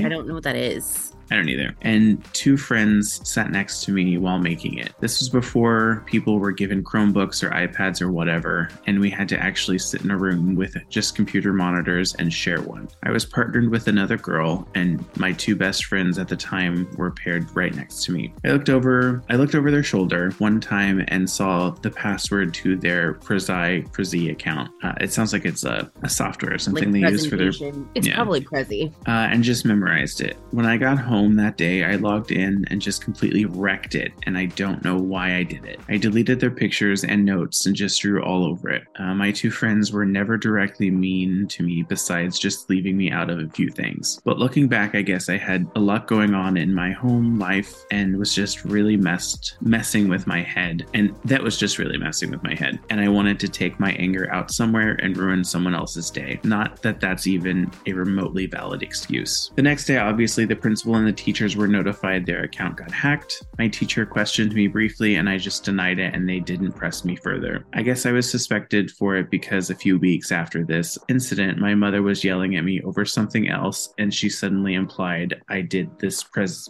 [0.05, 1.73] i don't know what that is I don't either.
[1.81, 4.93] And two friends sat next to me while making it.
[4.99, 9.39] This was before people were given Chromebooks or iPads or whatever, and we had to
[9.39, 12.89] actually sit in a room with just computer monitors and share one.
[13.03, 17.11] I was partnered with another girl, and my two best friends at the time were
[17.11, 18.33] paired right next to me.
[18.43, 22.75] I looked over I looked over their shoulder one time and saw the password to
[22.75, 24.69] their Prezi Prezi account.
[24.83, 27.51] Uh, it sounds like it's a, a software, something they use for their
[27.95, 28.15] it's yeah.
[28.15, 30.37] probably prezi uh, and just memorized it.
[30.51, 34.37] When I got home that day, I logged in and just completely wrecked it, and
[34.37, 35.79] I don't know why I did it.
[35.89, 38.83] I deleted their pictures and notes and just drew all over it.
[38.97, 43.29] Uh, my two friends were never directly mean to me, besides just leaving me out
[43.29, 44.19] of a few things.
[44.23, 47.73] But looking back, I guess I had a lot going on in my home life
[47.91, 52.31] and was just really messed, messing with my head, and that was just really messing
[52.31, 52.79] with my head.
[52.89, 56.39] And I wanted to take my anger out somewhere and ruin someone else's day.
[56.43, 59.51] Not that that's even a remotely valid excuse.
[59.55, 63.43] The next day, obviously, the principal and the teachers were notified their account got hacked.
[63.57, 67.15] My teacher questioned me briefly, and I just denied it, and they didn't press me
[67.15, 67.65] further.
[67.73, 71.75] I guess I was suspected for it because a few weeks after this incident, my
[71.75, 76.23] mother was yelling at me over something else, and she suddenly implied I did this
[76.23, 76.69] pres-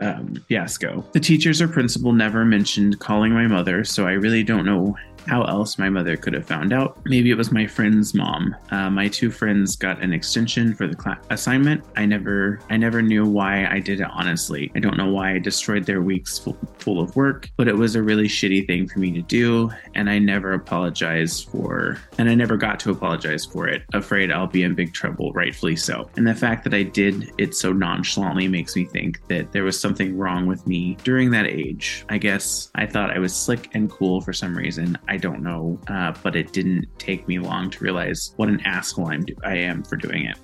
[0.00, 1.04] um, fiasco.
[1.12, 5.42] The teachers or principal never mentioned calling my mother, so I really don't know how
[5.44, 6.98] else my mother could have found out.
[7.04, 8.54] Maybe it was my friend's mom.
[8.70, 11.84] Uh, my two friends got an extension for the assignment.
[11.96, 14.08] I never, I never knew why I did it.
[14.10, 17.76] Honestly, I don't know why I destroyed their weeks full, full of work, but it
[17.76, 22.28] was a really shitty thing for me to do, and I never apologized for, and
[22.28, 23.82] I never got to apologize for it.
[23.92, 26.08] Afraid I'll be in big trouble, rightfully so.
[26.16, 29.78] And the fact that I did it so nonchalantly makes me think that there was
[29.78, 32.04] something wrong with me during that age.
[32.08, 34.98] I guess I thought I was slick and cool for some reason.
[35.08, 39.10] I don't know, uh, but it didn't take me long to realize what an asshole
[39.10, 40.38] I'm do- I am for doing it.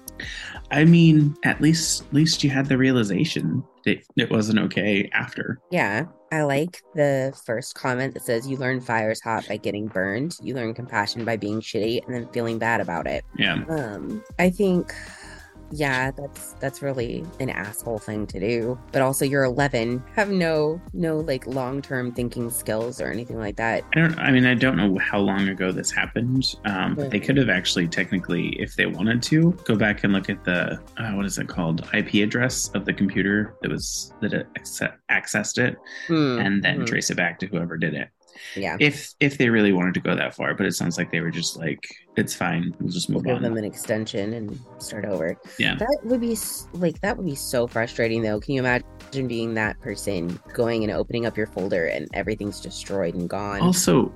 [0.70, 5.58] I mean, at least at least you had the realization that it wasn't okay after.
[5.72, 10.34] yeah i like the first comment that says you learn fire's hot by getting burned
[10.40, 13.64] you learn compassion by being shitty and then feeling bad about it Yeah.
[13.68, 14.94] um i think
[15.72, 20.80] yeah that's that's really an asshole thing to do but also you're 11 have no
[20.92, 24.18] no like long-term thinking skills or anything like that I don't.
[24.18, 27.48] I mean, I don't know how long ago this happened, um, but they could have
[27.48, 31.38] actually, technically, if they wanted to, go back and look at the uh, what is
[31.38, 34.46] it called IP address of the computer that was that it
[35.10, 36.86] accessed it, Hmm, and then mhm.
[36.86, 38.08] trace it back to whoever did it.
[38.54, 41.20] yeah If if they really wanted to go that far, but it sounds like they
[41.20, 41.82] were just like,
[42.16, 43.42] it's fine, we'll just we'll move give on.
[43.42, 45.76] them an extension and start over Yeah.
[45.76, 46.36] that would be
[46.74, 50.92] like that would be so frustrating though can you imagine being that person going and
[50.92, 54.12] opening up your folder and everything's destroyed and gone Also,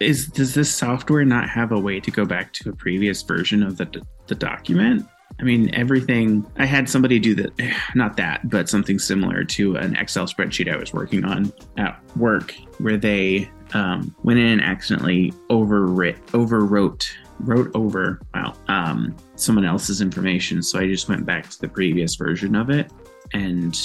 [0.00, 3.62] is does this software not have a way to go back to a previous version
[3.62, 5.06] of the the document?
[5.38, 6.46] I mean, everything.
[6.56, 7.52] I had somebody do that,
[7.94, 12.54] not that, but something similar to an Excel spreadsheet I was working on at work,
[12.78, 17.06] where they um, went in and accidentally overwrit, overwrote,
[17.40, 20.62] wrote over, wow, um, someone else's information.
[20.62, 22.92] So I just went back to the previous version of it
[23.32, 23.78] and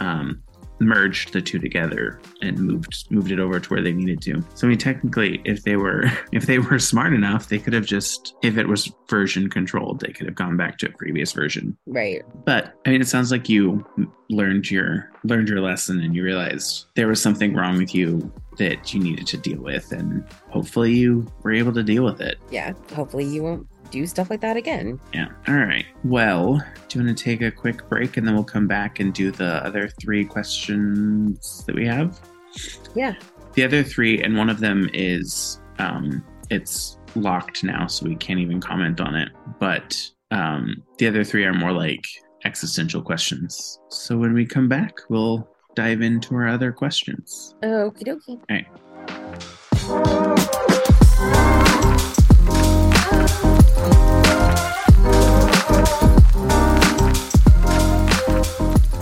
[0.00, 0.42] um,
[0.80, 4.42] merged the two together and moved moved it over to where they needed to.
[4.54, 7.86] So I mean, technically, if they were if they were smart enough, they could have
[7.86, 11.76] just if it was version controlled, they could have gone back to a previous version.
[11.86, 12.22] Right.
[12.44, 13.86] But I mean, it sounds like you
[14.30, 18.92] learned your learned your lesson and you realized there was something wrong with you that
[18.92, 22.38] you needed to deal with, and hopefully you were able to deal with it.
[22.50, 22.74] Yeah.
[22.94, 25.00] Hopefully you won't do stuff like that again.
[25.14, 25.28] Yeah.
[25.48, 25.86] All right.
[26.04, 29.12] Well, do you want to take a quick break and then we'll come back and
[29.14, 32.20] do the other three questions that we have?
[32.94, 33.14] Yeah.
[33.54, 38.40] The other three, and one of them is um, it's locked now, so we can't
[38.40, 39.30] even comment on it.
[39.58, 39.98] But
[40.30, 42.04] um, the other three are more like
[42.44, 43.80] existential questions.
[43.88, 47.54] So when we come back, we'll dive into our other questions.
[47.62, 48.38] Okie dokie.
[48.38, 48.66] All right.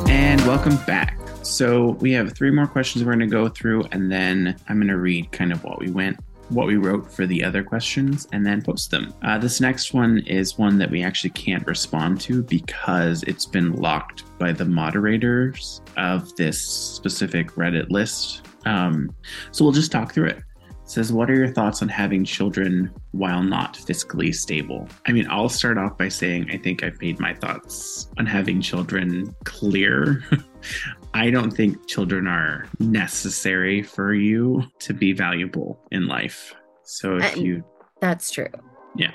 [0.09, 1.19] And welcome back.
[1.43, 4.89] So we have three more questions we're going to go through, and then I'm going
[4.89, 6.19] to read kind of what we went,
[6.51, 9.13] what we wrote for the other questions, and then post them.
[9.23, 13.73] Uh, this next one is one that we actually can't respond to because it's been
[13.75, 18.47] locked by the moderators of this specific Reddit list.
[18.65, 19.15] Um,
[19.51, 20.39] so we'll just talk through it.
[20.69, 24.89] It says, What are your thoughts on having children while not fiscally stable?
[25.07, 28.61] I mean, I'll start off by saying I think I've made my thoughts on having
[28.61, 30.25] children clear.
[31.15, 36.55] I don't think children are necessary for you to be valuable in life.
[36.85, 37.65] So if And- you,
[38.01, 38.49] That's true.
[38.97, 39.13] yeah.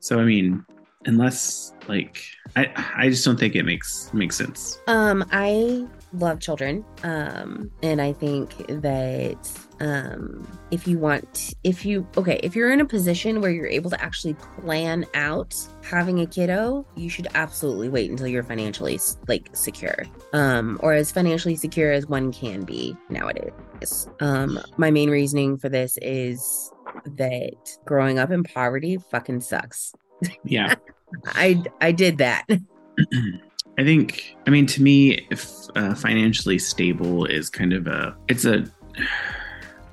[0.00, 0.64] So I mean,
[1.06, 2.22] unless like
[2.56, 4.78] I, I just don't think it makes makes sense.
[4.88, 6.84] Um, I love children.
[7.02, 12.80] Um, and I think that um if you want if you okay, if you're in
[12.80, 17.88] a position where you're able to actually plan out having a kiddo, you should absolutely
[17.88, 20.04] wait until you're financially like secure.
[20.32, 24.08] Um, or as financially secure as one can be nowadays.
[24.20, 26.72] Um, my main reasoning for this is
[27.16, 29.92] that growing up in poverty fucking sucks.
[30.44, 30.74] Yeah.
[31.26, 32.46] I I did that.
[33.78, 38.44] I think, I mean, to me, if uh, financially stable is kind of a, it's
[38.44, 38.66] a,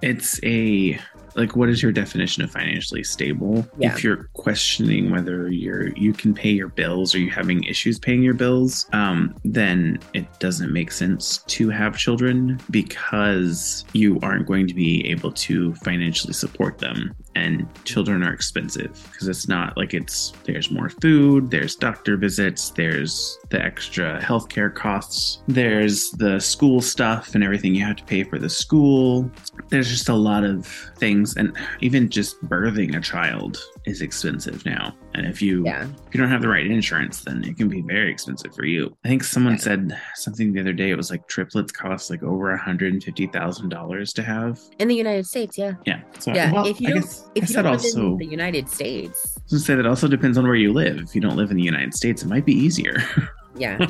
[0.01, 0.99] it's a,
[1.35, 3.65] like, what is your definition of financially stable?
[3.77, 3.93] Yeah.
[3.93, 8.21] If you're questioning whether you're, you can pay your bills or you're having issues paying
[8.21, 14.67] your bills, um, then it doesn't make sense to have children because you aren't going
[14.67, 19.93] to be able to financially support them and children are expensive because it's not like
[19.93, 26.81] it's there's more food there's doctor visits there's the extra healthcare costs there's the school
[26.81, 29.29] stuff and everything you have to pay for the school.
[29.69, 34.93] There's just a lot of things and even just birthing a child is expensive now
[35.13, 35.83] and if you Yeah.
[36.07, 38.95] if you don't have the right insurance then it can be very expensive for you
[39.05, 39.61] i think someone Right.
[39.61, 44.59] said something the other day it was like triplets cost like over $150000 to have
[44.79, 45.73] In the United States, yeah.
[45.85, 47.81] yeah so Yeah, well, if you I don't, guess, if guess you that don't live
[47.85, 50.73] also in the United States, I was gonna say that also depends on where you
[50.73, 50.97] live.
[50.99, 52.97] If you don't live in the United States, it might be easier.
[53.55, 53.85] yeah.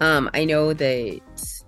[0.00, 1.20] um, I know that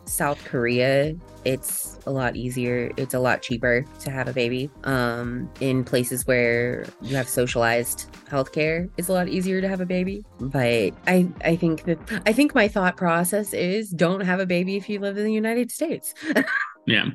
[0.05, 2.91] South Korea, it's a lot easier.
[2.97, 4.71] It's a lot cheaper to have a baby.
[4.85, 9.87] Um, in places where you have socialized healthcare, it's a lot easier to have a
[9.87, 10.25] baby.
[10.41, 14.77] But I, I think that I think my thought process is don't have a baby
[14.77, 16.15] if you live in the United States.
[16.87, 17.07] yeah.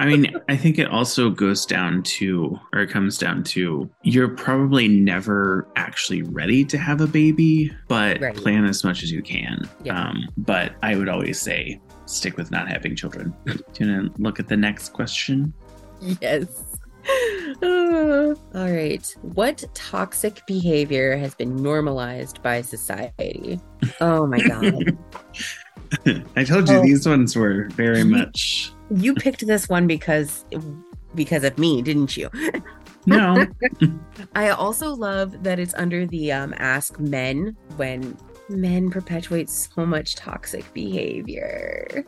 [0.00, 4.28] I mean, I think it also goes down to, or it comes down to, you're
[4.28, 8.36] probably never actually ready to have a baby, but Right.
[8.36, 9.68] plan as much as you can.
[9.82, 9.98] Yeah.
[10.00, 13.34] Um, but I would always say stick with not having children.
[13.46, 15.52] Do you want to look at the next question?
[16.20, 16.46] Yes.
[17.62, 19.16] All right.
[19.22, 23.60] What toxic behavior has been normalized by society?
[24.00, 24.96] Oh my God.
[26.36, 26.82] I told you Oh.
[26.82, 28.72] these ones were very much.
[28.94, 30.44] you picked this one because
[31.14, 32.30] because of me, didn't you?
[33.06, 33.46] No.
[34.34, 40.14] I also love that it's under the um ask men when men perpetuate so much
[40.16, 42.04] toxic behavior.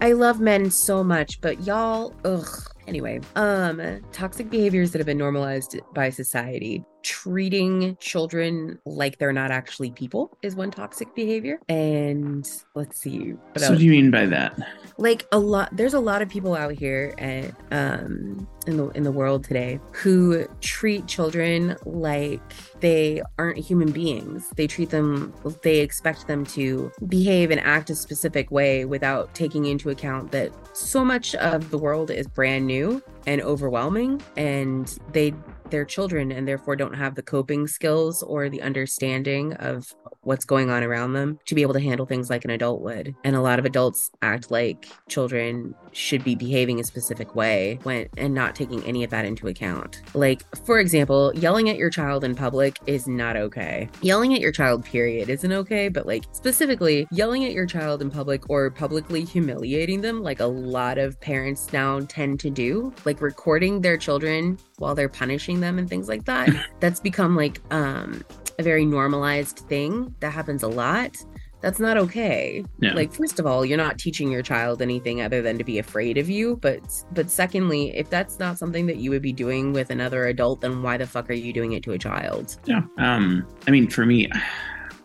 [0.00, 2.48] I love men so much, but y'all ugh.
[2.86, 6.84] Anyway, um toxic behaviors that have been normalized by society.
[7.02, 11.58] Treating children like they're not actually people is one toxic behavior.
[11.68, 13.32] And let's see.
[13.32, 13.70] What so, else?
[13.70, 14.58] what do you mean by that?
[14.96, 19.02] like a lot there's a lot of people out here at, um in the in
[19.02, 22.40] the world today who treat children like
[22.80, 27.94] they aren't human beings they treat them they expect them to behave and act a
[27.94, 33.02] specific way without taking into account that so much of the world is brand new
[33.26, 35.32] and overwhelming and they
[35.70, 40.70] they're children and therefore don't have the coping skills or the understanding of what's going
[40.70, 43.14] on around them to be able to handle things like an adult would.
[43.24, 48.08] And a lot of adults act like children should be behaving a specific way when
[48.16, 50.02] and not taking any of that into account.
[50.14, 53.88] Like, for example, yelling at your child in public is not okay.
[54.02, 58.10] Yelling at your child, period, isn't okay, but like specifically yelling at your child in
[58.10, 63.20] public or publicly humiliating them, like a lot of parents now tend to do, like
[63.20, 66.48] recording their children while they're punishing them and things like that.
[66.80, 68.24] That's become like um
[68.58, 71.16] a very normalized thing that happens a lot
[71.64, 72.92] that's not okay Yeah.
[72.92, 76.18] like first of all you're not teaching your child anything other than to be afraid
[76.18, 79.88] of you but but secondly if that's not something that you would be doing with
[79.90, 82.82] another adult then why the fuck are you doing it to a child Yeah.
[82.98, 84.28] Um, I mean, for me,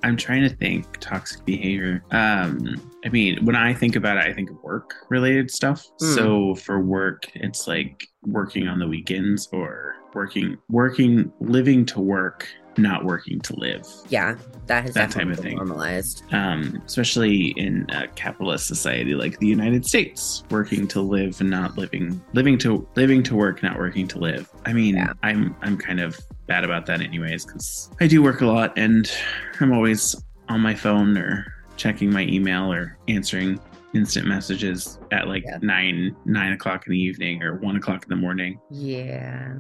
[0.03, 2.03] I'm trying to think toxic behavior.
[2.11, 5.85] Um, I mean, when I think about it, I think of work related stuff.
[6.01, 6.15] Mm.
[6.15, 12.47] So for work, it's like working on the weekends or working, working, living to work,
[12.77, 13.85] not working to live.
[14.09, 14.35] yeah
[14.67, 15.55] that has That type of thing.
[15.57, 21.49] normalized Um, especially in a capitalist society like the United States, working to live and
[21.49, 24.47] not living, living to living to work, not working to live.
[24.65, 25.13] I mean, Yeah.
[25.23, 29.11] I'm I'm kind of bad about that anyways because I do work a lot and
[29.59, 30.15] I'm always
[30.49, 33.59] on my phone or checking my email or answering
[33.95, 35.57] instant messages at like Yeah.
[35.63, 38.59] nine nine o'clock in the evening or one o'clock in the morning.
[38.69, 39.53] Yeah.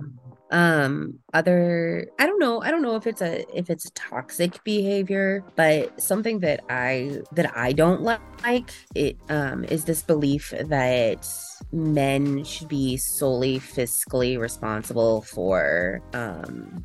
[0.51, 2.61] Um other I don't know.
[2.61, 7.55] I don't know if it's a if it's toxic behavior, but something that I that
[7.55, 11.27] I don't like it um is this belief that
[11.71, 16.83] men should be solely fiscally responsible for um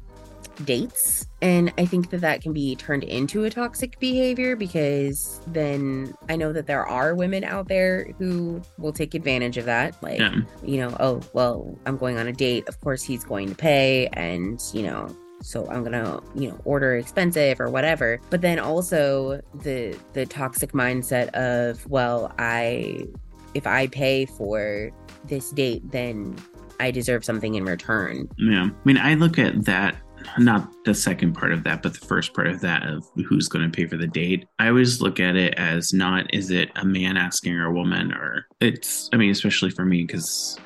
[0.64, 6.14] dates and i think that that can be turned into a toxic behavior because then
[6.28, 10.20] i know that there are women out there who will take advantage of that like
[10.20, 10.36] Yeah.
[10.62, 12.68] you know, oh, well, I'm going on a date.
[12.68, 14.08] Of course, he's going to pay.
[14.12, 18.20] And, you know, so I'm gonna, you know, order expensive or whatever.
[18.30, 23.06] But then also the the toxic mindset of, well, I
[23.54, 24.90] if I pay for
[25.26, 26.36] this date, then
[26.80, 28.28] I deserve something in return.
[28.38, 28.68] Yeah.
[28.70, 29.96] I mean, I look at that,
[30.38, 33.70] not the second part of that, but the first part of that of who's going
[33.70, 34.46] to pay for the date.
[34.58, 38.12] I always look at it as not, is it a man asking or a woman?
[38.12, 40.58] Or it's, I mean, especially for me, because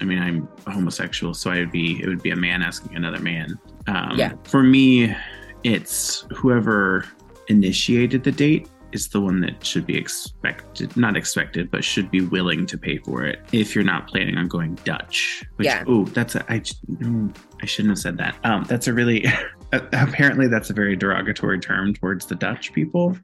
[0.00, 1.32] I mean, I'm a homosexual.
[1.34, 3.58] So I would be, it would be a man asking another man.
[3.86, 4.34] Um, Yeah.
[4.44, 5.14] For me,
[5.64, 7.06] it's whoever
[7.48, 12.22] initiated the date is the one that should be expected, not expected, but should be
[12.22, 15.44] willing to pay for it if you're not planning on going Dutch.
[15.56, 15.84] Which, Yeah.
[15.86, 17.30] oh, that's a, I, no,
[17.62, 18.34] I shouldn't have said that.
[18.44, 19.24] Um, that's a really,
[19.72, 23.16] apparently, that's a very derogatory term towards the Dutch people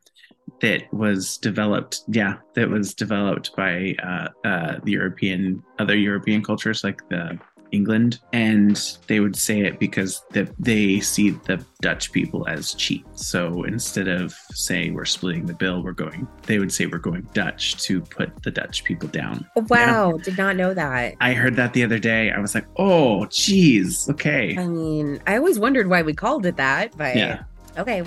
[0.61, 6.85] that was developed, yeah, that was developed by uh, uh, the European, other European cultures
[6.85, 7.39] like the
[7.73, 13.05] England, and they would say it because the, they see the Dutch people as cheap.
[13.15, 17.27] So instead of saying we're splitting the bill, we're going, they would say we're going
[17.35, 19.49] Dutch to put the Dutch people down.
[19.57, 21.15] Wow, did not know that.
[21.21, 22.31] I heard that the other day.
[22.31, 24.57] I was like, oh, geez, okay.
[24.57, 27.43] I mean, I always wondered why we called it that, but Yeah.
[27.79, 28.03] okay.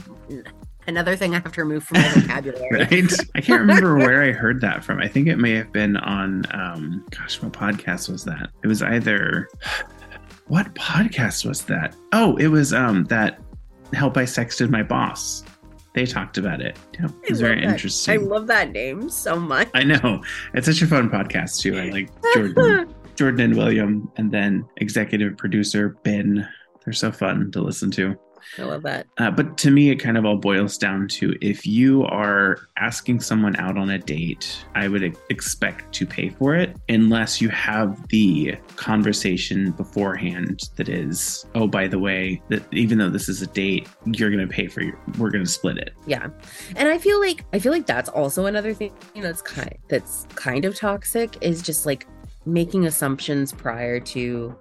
[0.87, 2.67] Another thing I have to remove from my vocabulary.
[2.71, 3.13] right?
[3.33, 4.99] I can't remember where I heard that from.
[4.99, 8.49] I think it may have been on, um, gosh, what podcast was that?
[8.63, 9.49] It was either,
[10.47, 11.95] what podcast was that?
[12.11, 13.39] Oh, it was um that
[13.93, 15.43] Help I Sexted My Boss.
[15.93, 16.77] They talked about it.
[16.93, 17.71] Yeah, it was very that.
[17.71, 18.13] interesting.
[18.13, 19.69] I love that name so much.
[19.73, 20.21] I know.
[20.53, 21.77] It's such a fun podcast too.
[21.79, 26.47] I like Jordan, Jordan and William, and then executive producer Ben.
[26.83, 28.15] They're so fun to listen to.
[28.57, 29.07] I love that.
[29.17, 33.19] Uh, but to me, it kind of all boils down to if you are asking
[33.19, 38.07] someone out on a date, I would expect to pay for it unless you have
[38.09, 43.47] the conversation beforehand that is, oh, by the way, that even though this is a
[43.47, 45.93] date, you're going to pay for your, we're going to split it.
[46.07, 46.27] Yeah.
[46.75, 50.65] And I feel like I feel like that's also another thing that's kind that's kind
[50.65, 52.07] of toxic is just like
[52.45, 54.55] making assumptions prior to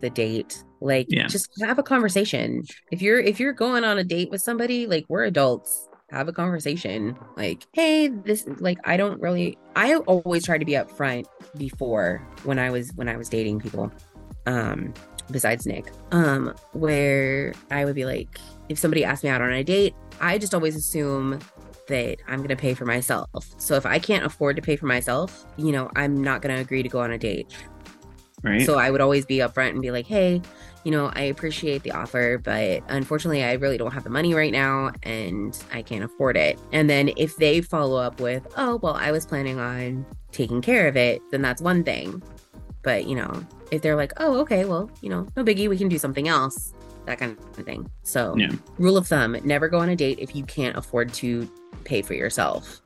[0.00, 0.62] the date.
[0.80, 1.26] Like Yeah.
[1.26, 2.64] just have a conversation.
[2.90, 6.32] If you're if you're going on a date with somebody, like we're adults, have a
[6.32, 7.16] conversation.
[7.36, 11.24] Like, hey, this like I don't really I always try to be upfront
[11.56, 13.90] before when I was when I was dating people.
[14.46, 14.92] Um
[15.30, 15.90] besides Nick.
[16.12, 20.38] Um where I would be like if somebody asked me out on a date, I
[20.38, 21.38] just always assume
[21.88, 23.28] that I'm going to pay for myself.
[23.58, 26.60] So if I can't afford to pay for myself, you know, I'm not going to
[26.60, 27.46] agree to go on a date.
[28.42, 28.62] Right.
[28.62, 30.42] So I would always be upfront and be like, hey,
[30.84, 34.52] you know, I appreciate the offer, but unfortunately, I really don't have the money right
[34.52, 36.60] now and I can't afford it.
[36.72, 40.86] And then if they follow up with, oh, well, I was planning on taking care
[40.86, 42.22] of it, then that's one thing.
[42.82, 45.88] But, you know, if they're like, oh, okay, well, you know, no biggie, we can
[45.88, 46.72] do something else,
[47.06, 47.90] that kind of thing.
[48.04, 48.52] So, Yeah.
[48.78, 51.50] rule of thumb: never go on a date if you can't afford to
[51.82, 52.80] pay for yourself.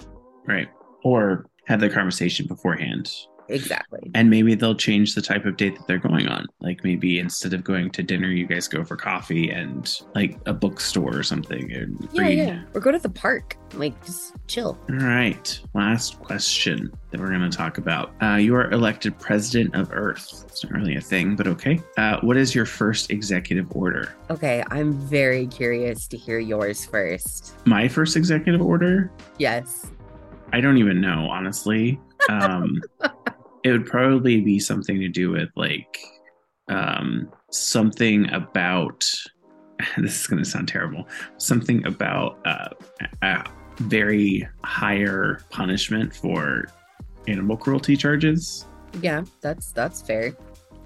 [0.47, 0.69] Right.
[1.05, 3.13] Or have the conversation beforehand.
[3.51, 4.11] Exactly.
[4.15, 6.47] And maybe they'll change the type of date that they're going on.
[6.61, 10.53] Like maybe instead of going to dinner, you guys go for coffee and like a
[10.53, 12.39] bookstore or something and Yeah, read.
[12.39, 12.63] yeah.
[12.75, 13.57] Or go to the park.
[13.75, 14.77] Like, just chill.
[14.91, 15.61] All right.
[15.75, 18.13] Last question that we're going to talk about.
[18.21, 20.45] Uh, you are elected president of Earth.
[20.49, 21.81] It's not really a thing, but okay.
[21.97, 24.17] Uh, what is your first executive order?
[24.29, 27.55] Okay, I'm very curious to hear yours first.
[27.65, 29.13] My first executive order?
[29.39, 29.87] Yes.
[30.53, 32.01] I don't even know, honestly.
[32.29, 32.81] Um,
[33.65, 35.99] it would probably be something to do with like
[36.69, 39.09] um, something about.
[39.97, 41.09] This is going to sound terrible.
[41.39, 42.69] Something about uh,
[43.23, 43.45] a
[43.79, 46.67] very higher punishment for
[47.27, 48.67] animal cruelty charges.
[49.01, 50.37] Yeah, that's that's fair.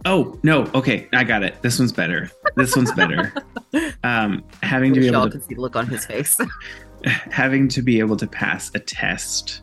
[0.05, 0.71] Oh no!
[0.75, 1.61] Okay, I got it.
[1.61, 2.31] This one's better.
[2.57, 3.33] This one's better.
[4.05, 6.39] Um, having to be able to see the look on his face.
[7.05, 9.63] having to be able to pass a test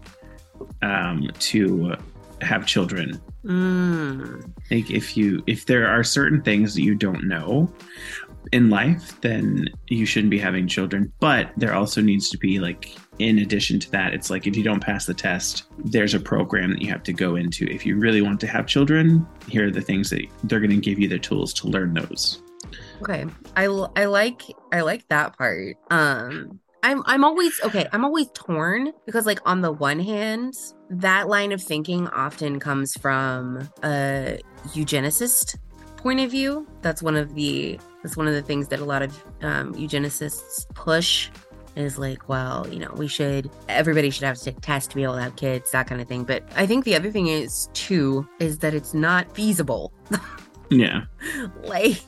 [0.82, 1.96] um, to
[2.42, 4.54] have children mm.
[4.70, 7.72] like if you if there are certain things that you don't know
[8.52, 12.96] in life then you shouldn't be having children but there also needs to be like
[13.20, 16.72] in addition to that it's like if you don't pass the test there's a program
[16.72, 19.72] that you have to go into if you really want to have children here are
[19.72, 22.42] the things that they're going to give you the tools to learn those
[23.02, 23.26] Okay.
[23.56, 23.66] I
[23.96, 25.78] I like I like that part.
[25.90, 30.54] Um I'm I'm always okay, I'm always torn because like on the one hand,
[30.90, 35.58] that line of thinking often comes from a eugenicist
[35.98, 36.68] point of view.
[36.82, 40.68] That's one of the that's one of the things that a lot of um, eugenicists
[40.74, 41.30] push
[41.76, 45.16] is like, well, you know, we should everybody should have to test to be able
[45.16, 46.24] to have kids, that kind of thing.
[46.24, 49.94] But I think the other thing is too is that it's not feasible
[50.72, 51.02] yeah
[51.64, 52.02] like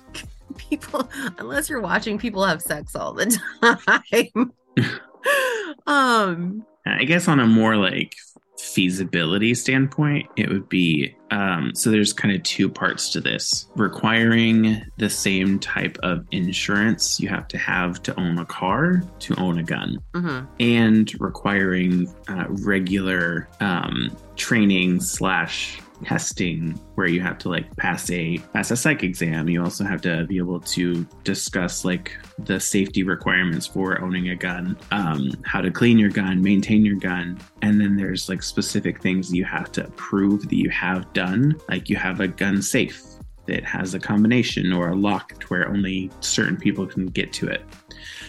[0.57, 1.07] people
[1.37, 3.25] unless you're watching people have sex all the
[4.11, 4.53] time
[5.87, 8.15] um I guess on a more like
[8.59, 14.83] feasibility standpoint, it would be um, so there's kind of two parts to this requiring
[14.97, 19.57] the same type of insurance you have to have to own a car to own
[19.59, 20.47] a gun, mhm.
[20.59, 28.37] and requiring uh, regular um, training slash testing where you have to like pass a
[28.53, 29.49] pass a psych exam.
[29.49, 34.35] You also have to be able to discuss like the safety requirements for owning a
[34.35, 37.39] gun um, how to clean your gun maintain your gun.
[37.61, 41.59] And then there's like specific things you have to prove that you have done.
[41.69, 43.01] Like you have a gun safe
[43.45, 47.47] that has a combination or a lock to where only certain people can get to
[47.47, 47.61] it.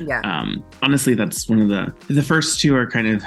[0.01, 0.21] Yeah.
[0.25, 3.23] Um honestly that's one of the the first two are kind of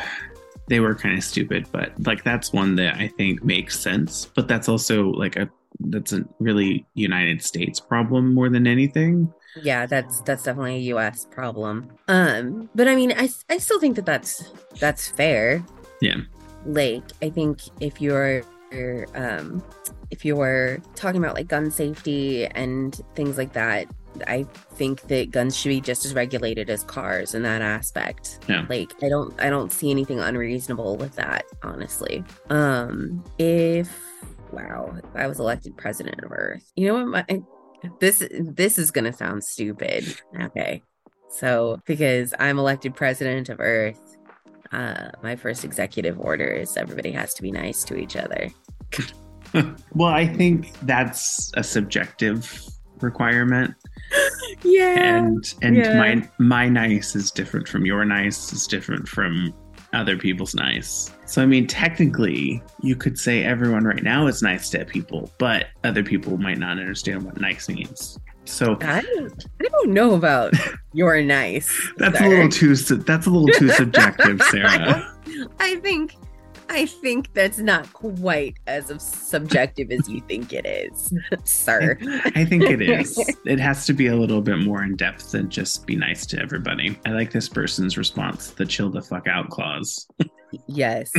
[0.68, 4.48] they were kind of stupid but like that's one that i think makes sense but
[4.48, 5.50] that's also like a
[5.92, 9.32] that's a really united states problem more than anything.
[9.62, 11.90] Yeah that's that's definitely a us problem.
[12.08, 15.64] Um but i mean I I still think that that's that's fair.
[16.02, 16.18] Yeah.
[16.66, 18.44] like i think if you're
[19.16, 19.64] um
[20.12, 23.88] if you're talking about like gun safety and things like that
[24.28, 24.44] i
[24.76, 28.40] think that guns should be just as regulated as cars in that aspect.
[28.48, 28.66] Yeah.
[28.70, 32.24] like i don't i don't see anything unreasonable with that honestly.
[32.50, 33.90] Um if
[34.52, 37.44] wow if i was elected president of earth you know what my
[38.00, 40.04] this this is gonna sound stupid.
[40.42, 40.82] Okay.
[41.30, 44.18] So because i'm elected president of earth
[44.72, 48.50] uh my first executive order is everybody has to be nice to each other.
[49.94, 52.52] Well i think that's a subjective
[53.02, 53.74] requirement
[54.64, 55.98] yeah and and Yeah.
[55.98, 59.54] my my nice is different from your nice is different from
[59.94, 64.70] other people's nice so i mean technically you could say everyone right now is nice
[64.70, 69.66] to people but other people might not understand what nice means so I don't, I
[69.66, 70.54] don't know about
[70.94, 71.70] your nice.
[71.98, 72.26] that's sir.
[72.26, 75.14] a little too that's a little too subjective sarah
[75.60, 76.16] I think
[76.70, 81.14] I think that's not quite as subjective as you think it is,
[81.44, 81.98] sir.
[82.36, 85.50] i think it is it has to be a little bit more in depth than
[85.50, 89.50] just be nice to everybody i like this person's response the chill the fuck out
[89.50, 90.08] clause
[90.68, 91.12] yes.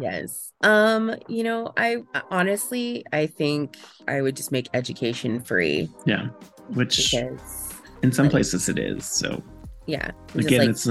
[0.00, 0.52] Yes.
[0.62, 1.98] Um, you know, I
[2.30, 3.76] honestly I think
[4.08, 6.28] I would just make education free yeah
[6.74, 9.42] which because in some like- places it is so
[9.86, 10.10] yeah.
[10.34, 10.88] Again, like, it's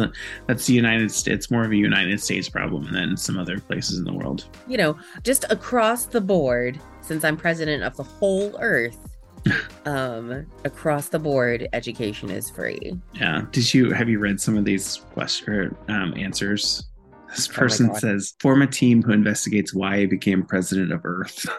[0.47, 1.35] that's the United States.
[1.35, 4.45] It's more of a United States problem than some other places in the world.
[4.67, 8.97] you know, just across the board, since I'm president of the whole earth,
[9.85, 12.99] um, across the board, education is free.
[13.13, 13.45] Yeah.
[13.51, 16.85] Did you have you read some of these question um, answers?
[17.29, 17.97] This Oh person God.
[17.97, 21.45] says, "Form a team who investigates why I became president of Earth."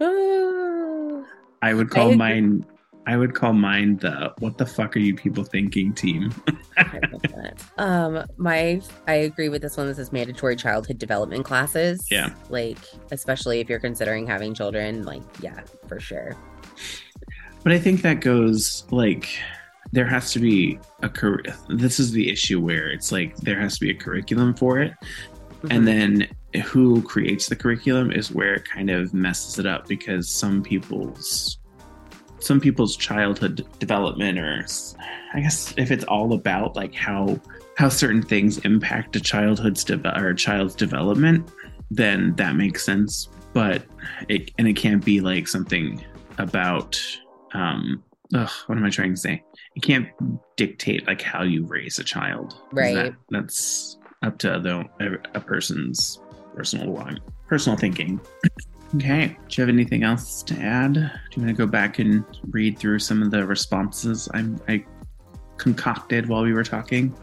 [0.00, 1.24] Ah.
[1.62, 2.16] I would call agree.
[2.18, 2.66] mine
[3.06, 6.34] I would call mine the "What the fuck are you people thinking?" team.
[6.76, 7.00] I
[7.78, 9.86] um, my I agree with this one.
[9.86, 12.06] This is mandatory childhood development classes.
[12.10, 12.30] Yeah.
[12.50, 12.78] like
[13.12, 15.04] especially if you're considering having children.
[15.04, 16.36] Like, yeah, for sure.
[17.62, 19.28] But I think that goes like
[19.92, 23.74] there has to be a cur- this is the issue where it's like there has
[23.78, 24.92] to be a curriculum for it
[25.62, 25.70] Mhm.
[25.74, 30.28] and then who creates the curriculum is where it kind of messes it up because
[30.28, 31.58] some people's
[32.46, 34.64] some people's childhood development or
[35.34, 37.38] i guess if it's all about like how
[37.76, 41.50] how certain things impact a childhood's de- or a child's development
[41.90, 43.28] then that makes sense.
[43.52, 43.84] But
[44.28, 46.04] it and it can't be like something
[46.38, 47.00] about
[47.54, 48.02] um
[48.34, 49.42] ugh, what am i trying to say?
[49.74, 50.08] It can't
[50.56, 52.60] dictate like how you raise a child.
[52.72, 52.94] Right.
[52.94, 56.20] that, that's up to the a, person's
[56.54, 57.10] personal
[57.46, 58.20] personal thinking
[58.94, 61.00] okay do you have anything else to add do
[61.40, 64.82] you want to go back and read through some of the responses i'm i
[65.58, 67.14] concocted while we were talking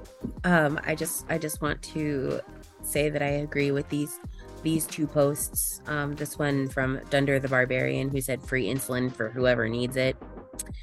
[0.45, 2.39] Um, I just I just want to
[2.81, 4.19] say that I agree with these
[4.63, 5.81] these two posts.
[5.87, 10.15] Um, this one from Dunder the Barbarian who said free insulin for whoever needs it.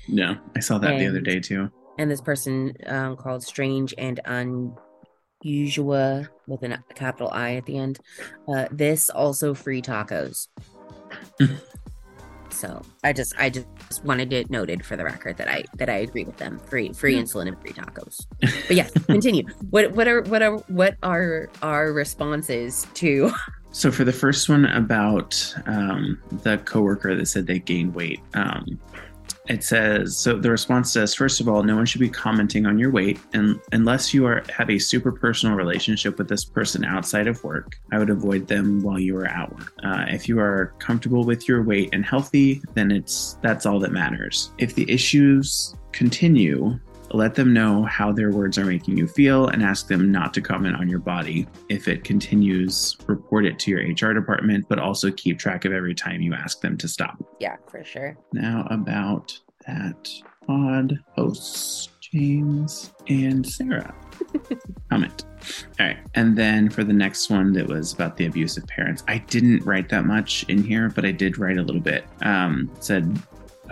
[0.06, 4.20] yeah i saw that the other day too And this person um, called Strange and
[5.44, 7.98] Unusual with a capital I at the end.
[8.48, 10.48] Uh, this also free tacos.
[12.50, 13.66] so I just I just
[14.04, 16.58] wanted it noted for the record that I that I agree with them.
[16.58, 17.22] Free free Yeah.
[17.22, 18.26] insulin and free tacos.
[18.40, 19.44] But yes, continue.
[19.70, 23.30] What what are what are what are our responses to
[23.72, 28.66] So for the first one about um, the coworker that said they gained weight, um,
[29.50, 30.38] it says so.
[30.38, 33.60] The response says, first of all, no one should be commenting on your weight, and
[33.72, 37.98] unless you are have a super personal relationship with this person outside of work, I
[37.98, 39.72] would avoid them while you are at work.
[39.82, 43.92] Uh, if you are comfortable with your weight and healthy, then it's that's all that
[43.92, 44.52] matters.
[44.58, 46.78] If the issues continue.
[47.12, 50.40] Let them know how their words are making you feel and ask them not to
[50.40, 51.46] comment on your body.
[51.68, 55.94] If it continues, report it to your HR department, but also keep track of every
[55.94, 57.22] time you ask them to stop.
[57.40, 58.16] Yeah, for sure.
[58.32, 60.08] Now, about that
[60.46, 63.94] pod hosts, James and Sarah.
[64.90, 65.24] Comment.
[65.78, 65.98] All right.
[66.14, 69.88] And then for the next one that was about the abusive parents, I didn't write
[69.90, 72.04] that much in here, but I did write a little bit.
[72.22, 73.16] Um, said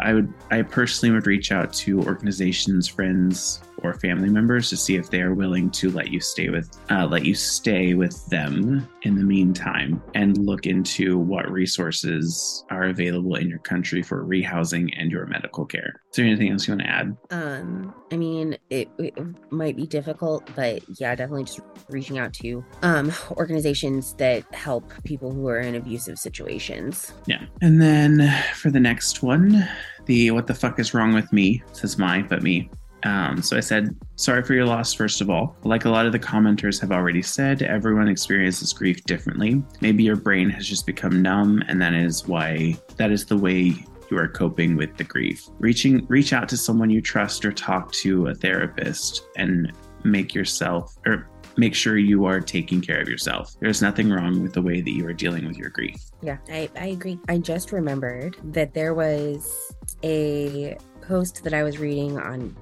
[0.01, 4.97] I would I personally would reach out to organizations, friends, or family members to see
[4.97, 8.89] if they are willing to let you stay with uh, let you stay with them
[9.03, 14.91] in the meantime and look into what resources are available in your country for rehousing
[14.97, 16.01] and your medical care.
[16.11, 17.17] Is there anything else you want to add?
[17.31, 19.17] Um, I mean, it, it
[19.51, 25.33] might be difficult, but yeah, definitely just reaching out to um organizations that help people
[25.33, 27.13] who are in abusive situations.
[27.27, 27.45] Yeah.
[27.61, 29.69] And then for the next one,
[30.07, 32.71] the what the fuck is wrong with me says my, but me.
[33.05, 35.57] Um, so I said, sorry for your loss, first of all.
[35.63, 39.63] Like a lot of the commenters have already said, everyone experiences grief differently.
[39.81, 43.75] Maybe your brain has just become numb, and that is why that is the way
[44.11, 45.49] you are coping with the grief.
[45.59, 49.73] Reaching reach out to someone you trust or talk to a therapist and
[50.05, 53.55] make yourself or make sure you are taking care of yourself.
[53.61, 55.97] There's nothing wrong with the way that you are dealing with your grief.
[56.23, 57.19] Yeah, I, I agree.
[57.29, 59.75] I just remembered that there was
[60.05, 62.57] a post that I was reading on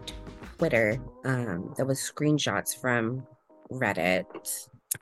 [0.58, 3.26] Twitter um, that was screenshots from
[3.70, 4.24] Reddit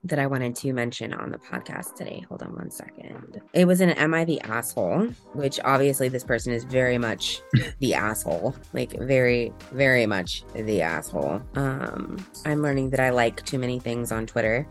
[0.03, 2.25] that I wanted to mention on the podcast today.
[2.29, 3.41] Hold on one second.
[3.53, 5.09] It was an Am I the Asshole?
[5.35, 7.43] Which obviously this person is very much
[7.79, 8.55] the asshole.
[8.73, 11.41] Like very, very much the asshole.
[11.55, 14.67] Um, I'm learning that I like too many things on Twitter.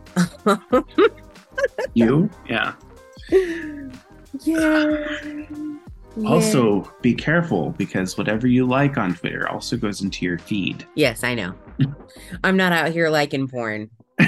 [1.94, 2.28] You?
[2.48, 2.74] Yeah.
[4.40, 5.06] yeah.
[6.16, 6.28] Yeah.
[6.28, 10.86] Also, be careful because whatever you like on Twitter also goes into your feed.
[10.94, 11.54] Yes, I know.
[12.44, 13.90] I'm not out here liking porn.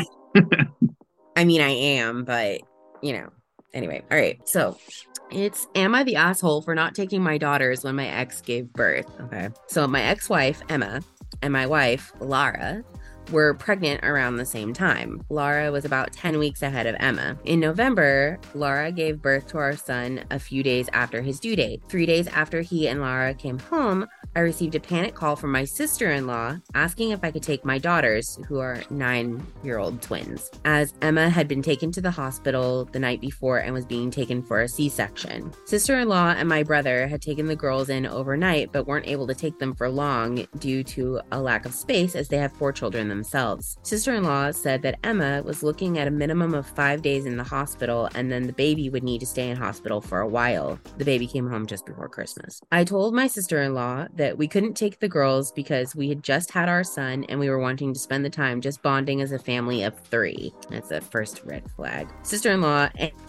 [1.37, 2.61] I mean, I am, but
[3.03, 3.29] you know.
[3.73, 4.41] Anyway, all right.
[4.49, 4.79] So
[5.31, 9.09] it's Am I the asshole for not taking my daughters when my ex gave birth?
[9.21, 9.51] Okay.
[9.67, 11.03] So my ex wife, Emma,
[11.43, 12.83] and my wife, Lara,
[13.31, 15.23] were pregnant around the same time.
[15.29, 17.37] Lara was about 10 weeks ahead of Emma.
[17.45, 21.83] In November, Lara gave birth to our son a few days after his due date.
[21.89, 24.07] Three days after he and Lara came home,
[24.37, 27.65] I received a panic call from my sister in law asking if I could take
[27.65, 32.11] my daughters, who are nine year old twins, as Emma had been taken to the
[32.11, 35.53] hospital the night before and was being taken for a C section.
[35.65, 39.27] Sister in law and my brother had taken the girls in overnight but weren't able
[39.27, 42.73] to take them for long due to a lack of space as they have four
[42.73, 43.79] children themselves.
[43.83, 47.37] Sister in law said that Emma was looking at a minimum of five days in
[47.37, 50.79] the hospital, and then the baby would need to stay in hospital for a while.
[50.99, 52.61] The baby came home just before Christmas.
[52.71, 56.23] I told my sister in law that we couldn't take the girls because we had
[56.23, 59.33] just had our son and we were wanting to spend the time just bonding as
[59.33, 60.53] a family of three.
[60.69, 62.09] That's a first red flag.
[62.23, 62.89] Sister in law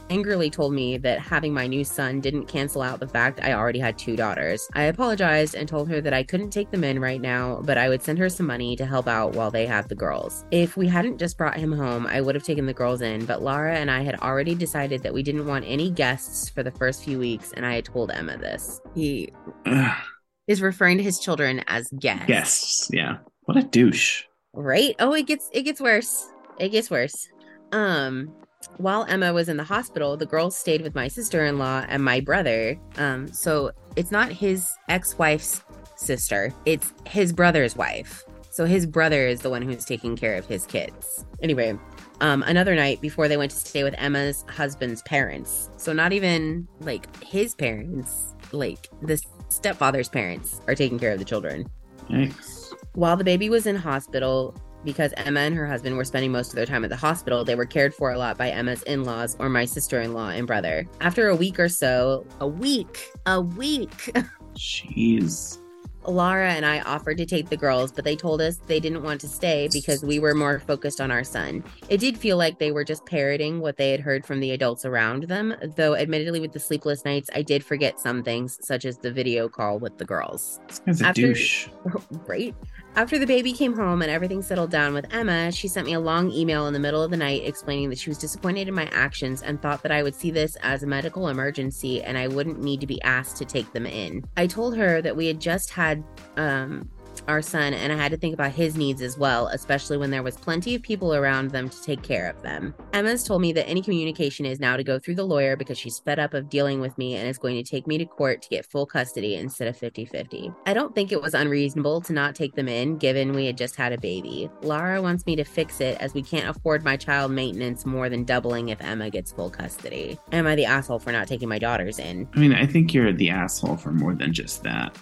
[0.10, 3.80] angrily told me that having my new son didn't cancel out the fact I already
[3.80, 4.68] had two daughters.
[4.74, 7.90] I apologized and told her that I couldn't take them in right now, but I
[7.90, 10.46] would send her some money to help out while they have the girls.
[10.52, 13.42] If we hadn't just brought him home, I would have taken the girls in, but
[13.42, 17.04] Lara and I had already decided that we didn't want any guests for the first
[17.04, 18.82] few weeks, and I had told Emma this.
[18.96, 19.34] He
[20.48, 22.28] is referring to his children as guests.
[22.28, 23.18] Guests, yeah.
[23.46, 24.24] What a douche.
[24.54, 24.96] Right?
[25.00, 26.30] Oh, it gets it gets worse.
[26.60, 27.28] It gets worse.
[27.72, 28.34] Um,
[28.78, 32.04] while Emma was in the hospital, the girls stayed with my sister in law and
[32.04, 32.78] my brother.
[32.98, 35.64] Um, so it's not his ex wife's
[35.96, 38.24] sister, it's his brother's wife.
[38.52, 41.26] So his brother is the one who's taking care of his kids.
[41.42, 41.78] Anyway,
[42.22, 45.70] um, another night before they went to stay with Emma's husband's parents.
[45.78, 51.26] So not even like his parents, like the stepfather's parents are taking care of the
[51.26, 51.70] children.
[52.10, 52.74] Nice.
[52.94, 54.56] While the baby was in hospital,
[54.88, 57.56] because Emma and her husband were spending most of their time at the hospital, they
[57.56, 60.48] were cared for a lot by Emma's in laws or my sister in law and
[60.48, 60.88] brother.
[61.02, 63.90] After a week or so, a week, a week.
[64.56, 65.58] Jeez.
[66.06, 69.20] Lara and I offered to take the girls, but they told us they didn't want
[69.22, 71.66] to stay because we were more focused on our son.
[71.90, 74.86] It did feel like they were just parroting what they had heard from the adults
[74.86, 78.98] around them, though, admittedly, with the sleepless nights, I did forget some things, such as
[79.00, 80.62] the video call with the girls.
[80.86, 81.68] Guy's a After- douche.
[82.26, 82.56] right?
[82.98, 86.00] After the baby came home and everything settled down with Emma, she sent me a
[86.00, 88.90] long email in the middle of the night explaining that she was disappointed in my
[88.92, 92.60] actions and thought that I would see this as a medical emergency and I wouldn't
[92.60, 94.26] need to be asked to take them in.
[94.36, 96.04] I told her that we had just had
[96.38, 96.90] um
[97.28, 100.24] our son and I had to think about his needs as well, especially when there
[100.24, 102.74] was plenty of people around them to take care of them.
[102.94, 106.00] Emma's told me that any communication is now to go through the lawyer because she's
[106.00, 108.50] fed up of dealing with me and is going to take me to court to
[108.50, 110.52] get full custody instead of 50 50.
[110.66, 113.76] I don't think it was unreasonable to not take them in given we had just
[113.76, 114.50] had a baby.
[114.62, 118.24] Lara wants me to fix it as we can't afford my child maintenance more than
[118.24, 120.18] doubling if Emma gets full custody.
[120.32, 122.28] Am I the asshole for not taking my daughters in?
[122.34, 124.98] I mean, I think you're the asshole for more than just that.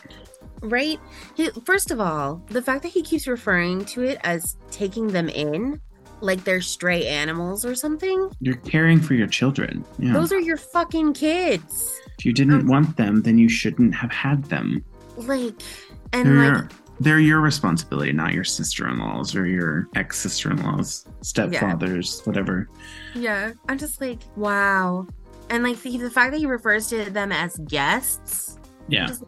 [0.61, 0.99] Right?
[1.35, 5.29] He, first of all, the fact that he keeps referring to it as taking them
[5.29, 5.79] in,
[6.21, 9.85] like they're stray animals or something, You're caring for your children.
[9.99, 10.13] Yeah.
[10.13, 11.93] those are your fucking kids.
[12.17, 14.83] if you didn't um, want them, then you shouldn't have had them.
[15.17, 15.61] Like,
[16.13, 22.69] and They're, like, they're your responsibility, not your sister-in-laws or your ex-sister-in-laws, stepfathers, whatever.
[23.13, 25.05] yeah, I'm just like, wow.
[25.49, 29.07] And like the, the fact that he refers to them as guests, Yeah.
[29.07, 29.23] Just-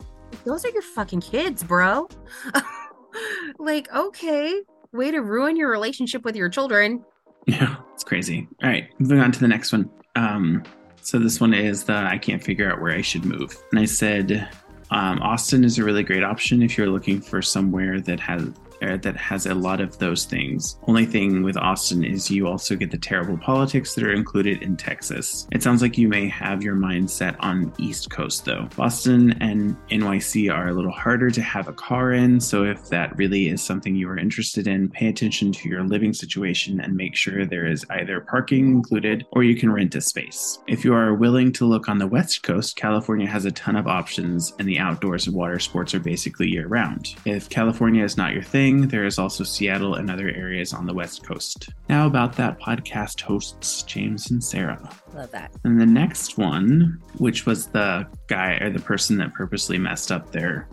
[0.45, 2.07] those are your fucking kids, bro.
[3.59, 4.61] like, okay,
[4.91, 7.03] way to ruin your relationship with your children.
[7.45, 8.47] Yeah, it's crazy.
[8.63, 9.89] All right, moving on to the next one.
[10.15, 10.63] Um,
[11.01, 13.57] so this one is the I can't figure out where I should move.
[13.71, 14.49] And I said,
[14.91, 18.49] um, Austin is a really great option if you're looking for somewhere that has
[18.81, 20.77] that has a lot of those things.
[20.87, 24.77] Only thing with Austin is you also get the terrible politics that are included in
[24.77, 25.47] Texas.
[25.51, 28.67] It sounds like you may have your mind set on East Coast though.
[28.75, 33.15] Boston and NYC are a little harder to have a car in, so if that
[33.17, 37.15] really is something you are interested in, pay attention to your living situation and make
[37.15, 40.59] sure there is either parking included or you can rent a space.
[40.67, 43.87] If you are willing to look on the West Coast, California has a ton of
[43.87, 47.15] options and the outdoors and water sports are basically year round.
[47.25, 50.93] If California is not your thing, there is also Seattle and other areas on the
[50.93, 51.69] West Coast.
[51.87, 54.89] Now, about that podcast hosts James and Sarah.
[55.13, 55.51] Love that.
[55.63, 60.31] And the next one, which was the guy or the person that purposely messed up
[60.31, 60.67] their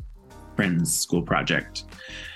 [0.56, 1.84] friend's school project.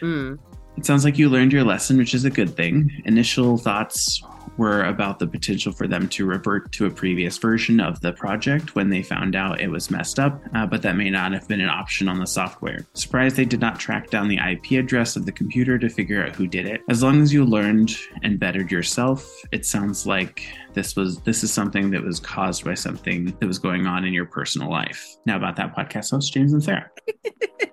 [0.00, 0.38] Mm.
[0.76, 3.02] It sounds like you learned your lesson, which is a good thing.
[3.04, 4.22] Initial thoughts
[4.58, 8.74] were about the potential for them to revert to a previous version of the project
[8.74, 11.60] when they found out it was messed up, uh, but that may not have been
[11.60, 12.86] an option on the software.
[12.94, 16.34] Surprised they did not track down the IP address of the computer to figure out
[16.34, 16.82] who did it.
[16.90, 21.52] As long as you learned and bettered yourself, it sounds like this was this is
[21.52, 25.06] something that was caused by something that was going on in your personal life.
[25.24, 26.90] Now about that podcast host, James and Sarah.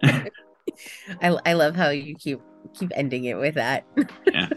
[1.22, 2.40] I, I love how you keep
[2.78, 3.86] keep ending it with that.
[4.32, 4.50] yeah.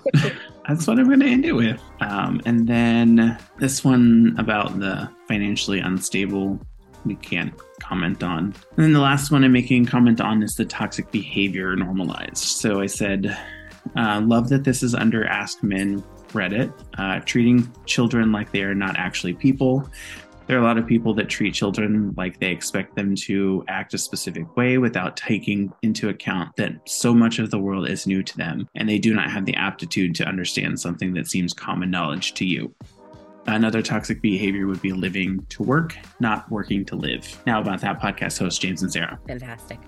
[0.69, 1.81] That's what i'm going to end it with.
[2.01, 6.61] Um, and then this one about the financially unstable
[7.05, 8.39] we can't comment on.
[8.39, 12.39] And then the last one i'm making comment on is the toxic behavior normalized.
[12.39, 13.37] So i said
[13.97, 18.75] uh, love that this is under ask men reddit uh, treating children like they are
[18.75, 19.89] not actually people
[20.49, 23.93] There are a lot of people that treat children like they expect them to act
[23.93, 28.23] a specific way without taking into account that so much of the world is new
[28.23, 31.91] to them and they do not have the aptitude to understand something that seems common
[31.91, 32.75] knowledge to you.
[33.47, 37.43] Another toxic behavior would be living to work, not working to live.
[37.47, 39.21] Now, about that podcast host, James and Sarah.
[39.27, 39.79] Fantastic.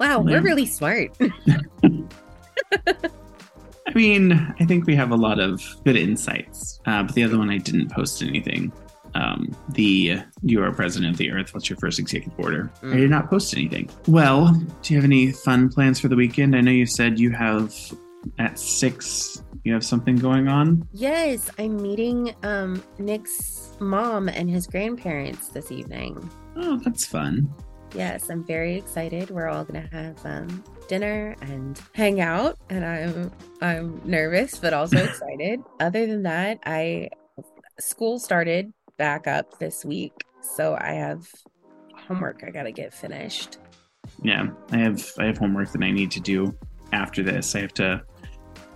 [0.00, 1.16] Wow, we're really smart.
[1.84, 6.80] I mean, I think we have a lot of good insights.
[6.86, 8.72] Uh, but the other one, I didn't post anything.
[9.14, 11.52] Um, the you are president of the earth.
[11.52, 12.70] What's your first executive order?
[12.82, 13.90] I did not post anything.
[14.06, 14.52] Well,
[14.82, 16.54] do you have any fun plans for the weekend?
[16.54, 17.74] I know you said you have
[18.38, 19.42] at six.
[19.64, 20.86] You have something going on.
[20.92, 26.30] yes, I'm meeting um Nick's mom and his grandparents this evening.
[26.56, 27.52] Oh, that's fun.
[27.94, 29.30] Yes, I'm very excited.
[29.30, 34.96] We're all gonna have um, dinner and hang out, and I'm I'm nervous but also
[35.04, 35.60] excited.
[35.80, 37.08] Other than that, I
[37.80, 41.26] school started back up this week, so I have
[42.06, 43.56] homework I gotta get finished.
[44.22, 46.54] Yeah, I have I have homework that I need to do
[46.92, 47.54] after this.
[47.54, 48.02] I have to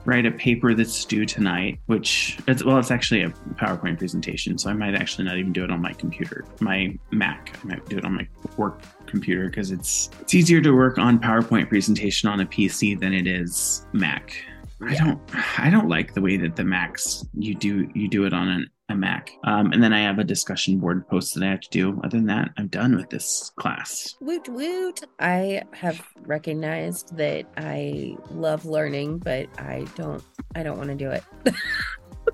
[0.06, 3.28] write a paper that's due tonight, which it's well, it's actually a
[3.60, 7.54] PowerPoint presentation, so I might actually not even do it on my computer, my Mac.
[7.62, 11.18] I might do it on my work computer because it's it's easier to work on
[11.18, 14.34] PowerPoint presentation on a PC than it is Mac.
[14.80, 15.20] I don't
[15.58, 18.70] I don't like the way that the Macs you do you do it on an,
[18.90, 19.30] a Mac.
[19.44, 22.00] Um, and then I have a discussion board post that I have to do.
[22.04, 24.14] Other than that, I'm done with this class.
[24.20, 25.00] Woot woot!
[25.20, 30.22] I have recognized that I love learning, but I don't
[30.54, 31.24] I don't want to do it.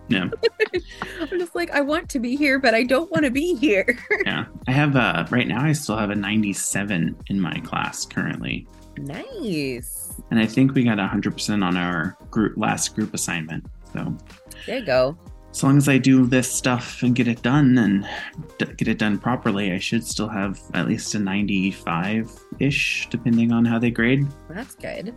[0.08, 0.28] Yeah.
[1.20, 3.98] I'm just like I want to be here, but I don't want to be here.
[4.26, 5.64] Yeah, I have uh right now.
[5.64, 8.66] I still have a 97 in my class currently,
[8.98, 10.20] nice.
[10.30, 13.64] and I think we got 100 percent on our group last group assignment.
[13.92, 14.16] So
[14.66, 15.16] There you go.
[15.50, 18.08] As long as I do this stuff and get it done and
[18.58, 22.30] d- get it done properly, I should still have at least a 95
[22.60, 24.26] ish, depending on how they grade.
[24.48, 25.14] That's good.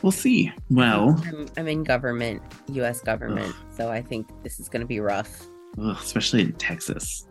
[0.00, 0.50] We'll see.
[0.70, 2.42] Well, I'm, I'm in government,
[2.72, 3.00] U.S.
[3.02, 5.46] government, so I think this is going to be rough.
[5.80, 7.26] ugh, especially in Texas.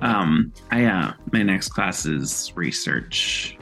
[0.00, 3.58] Um, I uh, my next class is research,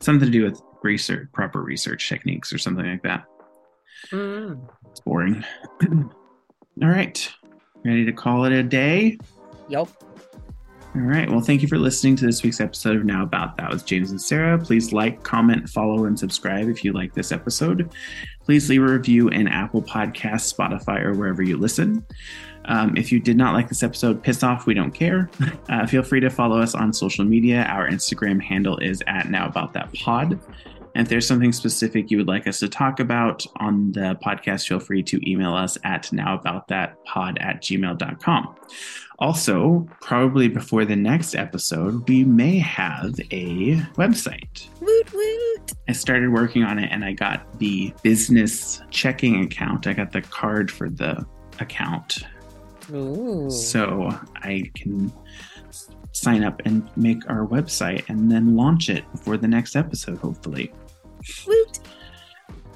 [0.00, 3.24] something to do with research, proper research techniques or something like that.
[4.12, 4.66] Mm.
[4.90, 5.44] It's boring.
[6.82, 7.30] All right.
[7.84, 9.18] Ready to call it a day?
[9.68, 9.88] Yep.
[10.96, 11.30] All right.
[11.30, 14.10] Well, thank you for listening to this week's episode of Now About That with James
[14.10, 14.58] and Sarah.
[14.58, 17.90] Please like, comment, follow, and subscribe if you like this episode.
[18.44, 22.04] Please leave a review in Apple Podcasts, Spotify, or wherever you listen.
[22.64, 24.66] Um, if you did not like this episode, piss off.
[24.66, 25.30] We don't care.
[25.68, 27.62] Uh, feel free to follow us on social media.
[27.70, 30.38] Our Instagram handle is at Now About That Pod.
[30.94, 34.66] And if there's something specific you would like us to talk about on the podcast,
[34.66, 38.56] feel free to email us at nowaboutthatpod at gmail.com.
[39.20, 44.68] Also, probably before the next episode, we may have a website.
[44.80, 45.72] Woot woot.
[45.88, 49.86] I started working on it and I got the business checking account.
[49.86, 51.24] I got the card for the
[51.60, 52.24] account.
[52.92, 53.50] Ooh.
[53.50, 55.12] So I can
[56.12, 60.72] sign up and make our website and then launch it before the next episode, hopefully.
[61.46, 61.80] Woot.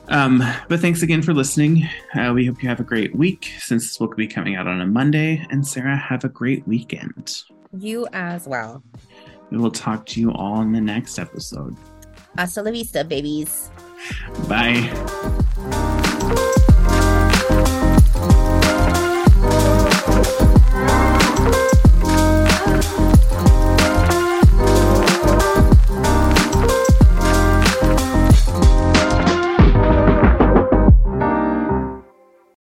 [0.09, 1.89] Um, but thanks again for listening.
[2.15, 4.81] Uh, we hope you have a great week since this will be coming out on
[4.81, 5.45] a Monday.
[5.51, 7.43] And Sarah, have a great weekend.
[7.79, 8.83] You as well.
[9.51, 11.77] We will talk to you all in the next episode.
[12.37, 13.71] Hasta la vista, babies.
[14.49, 15.91] Bye.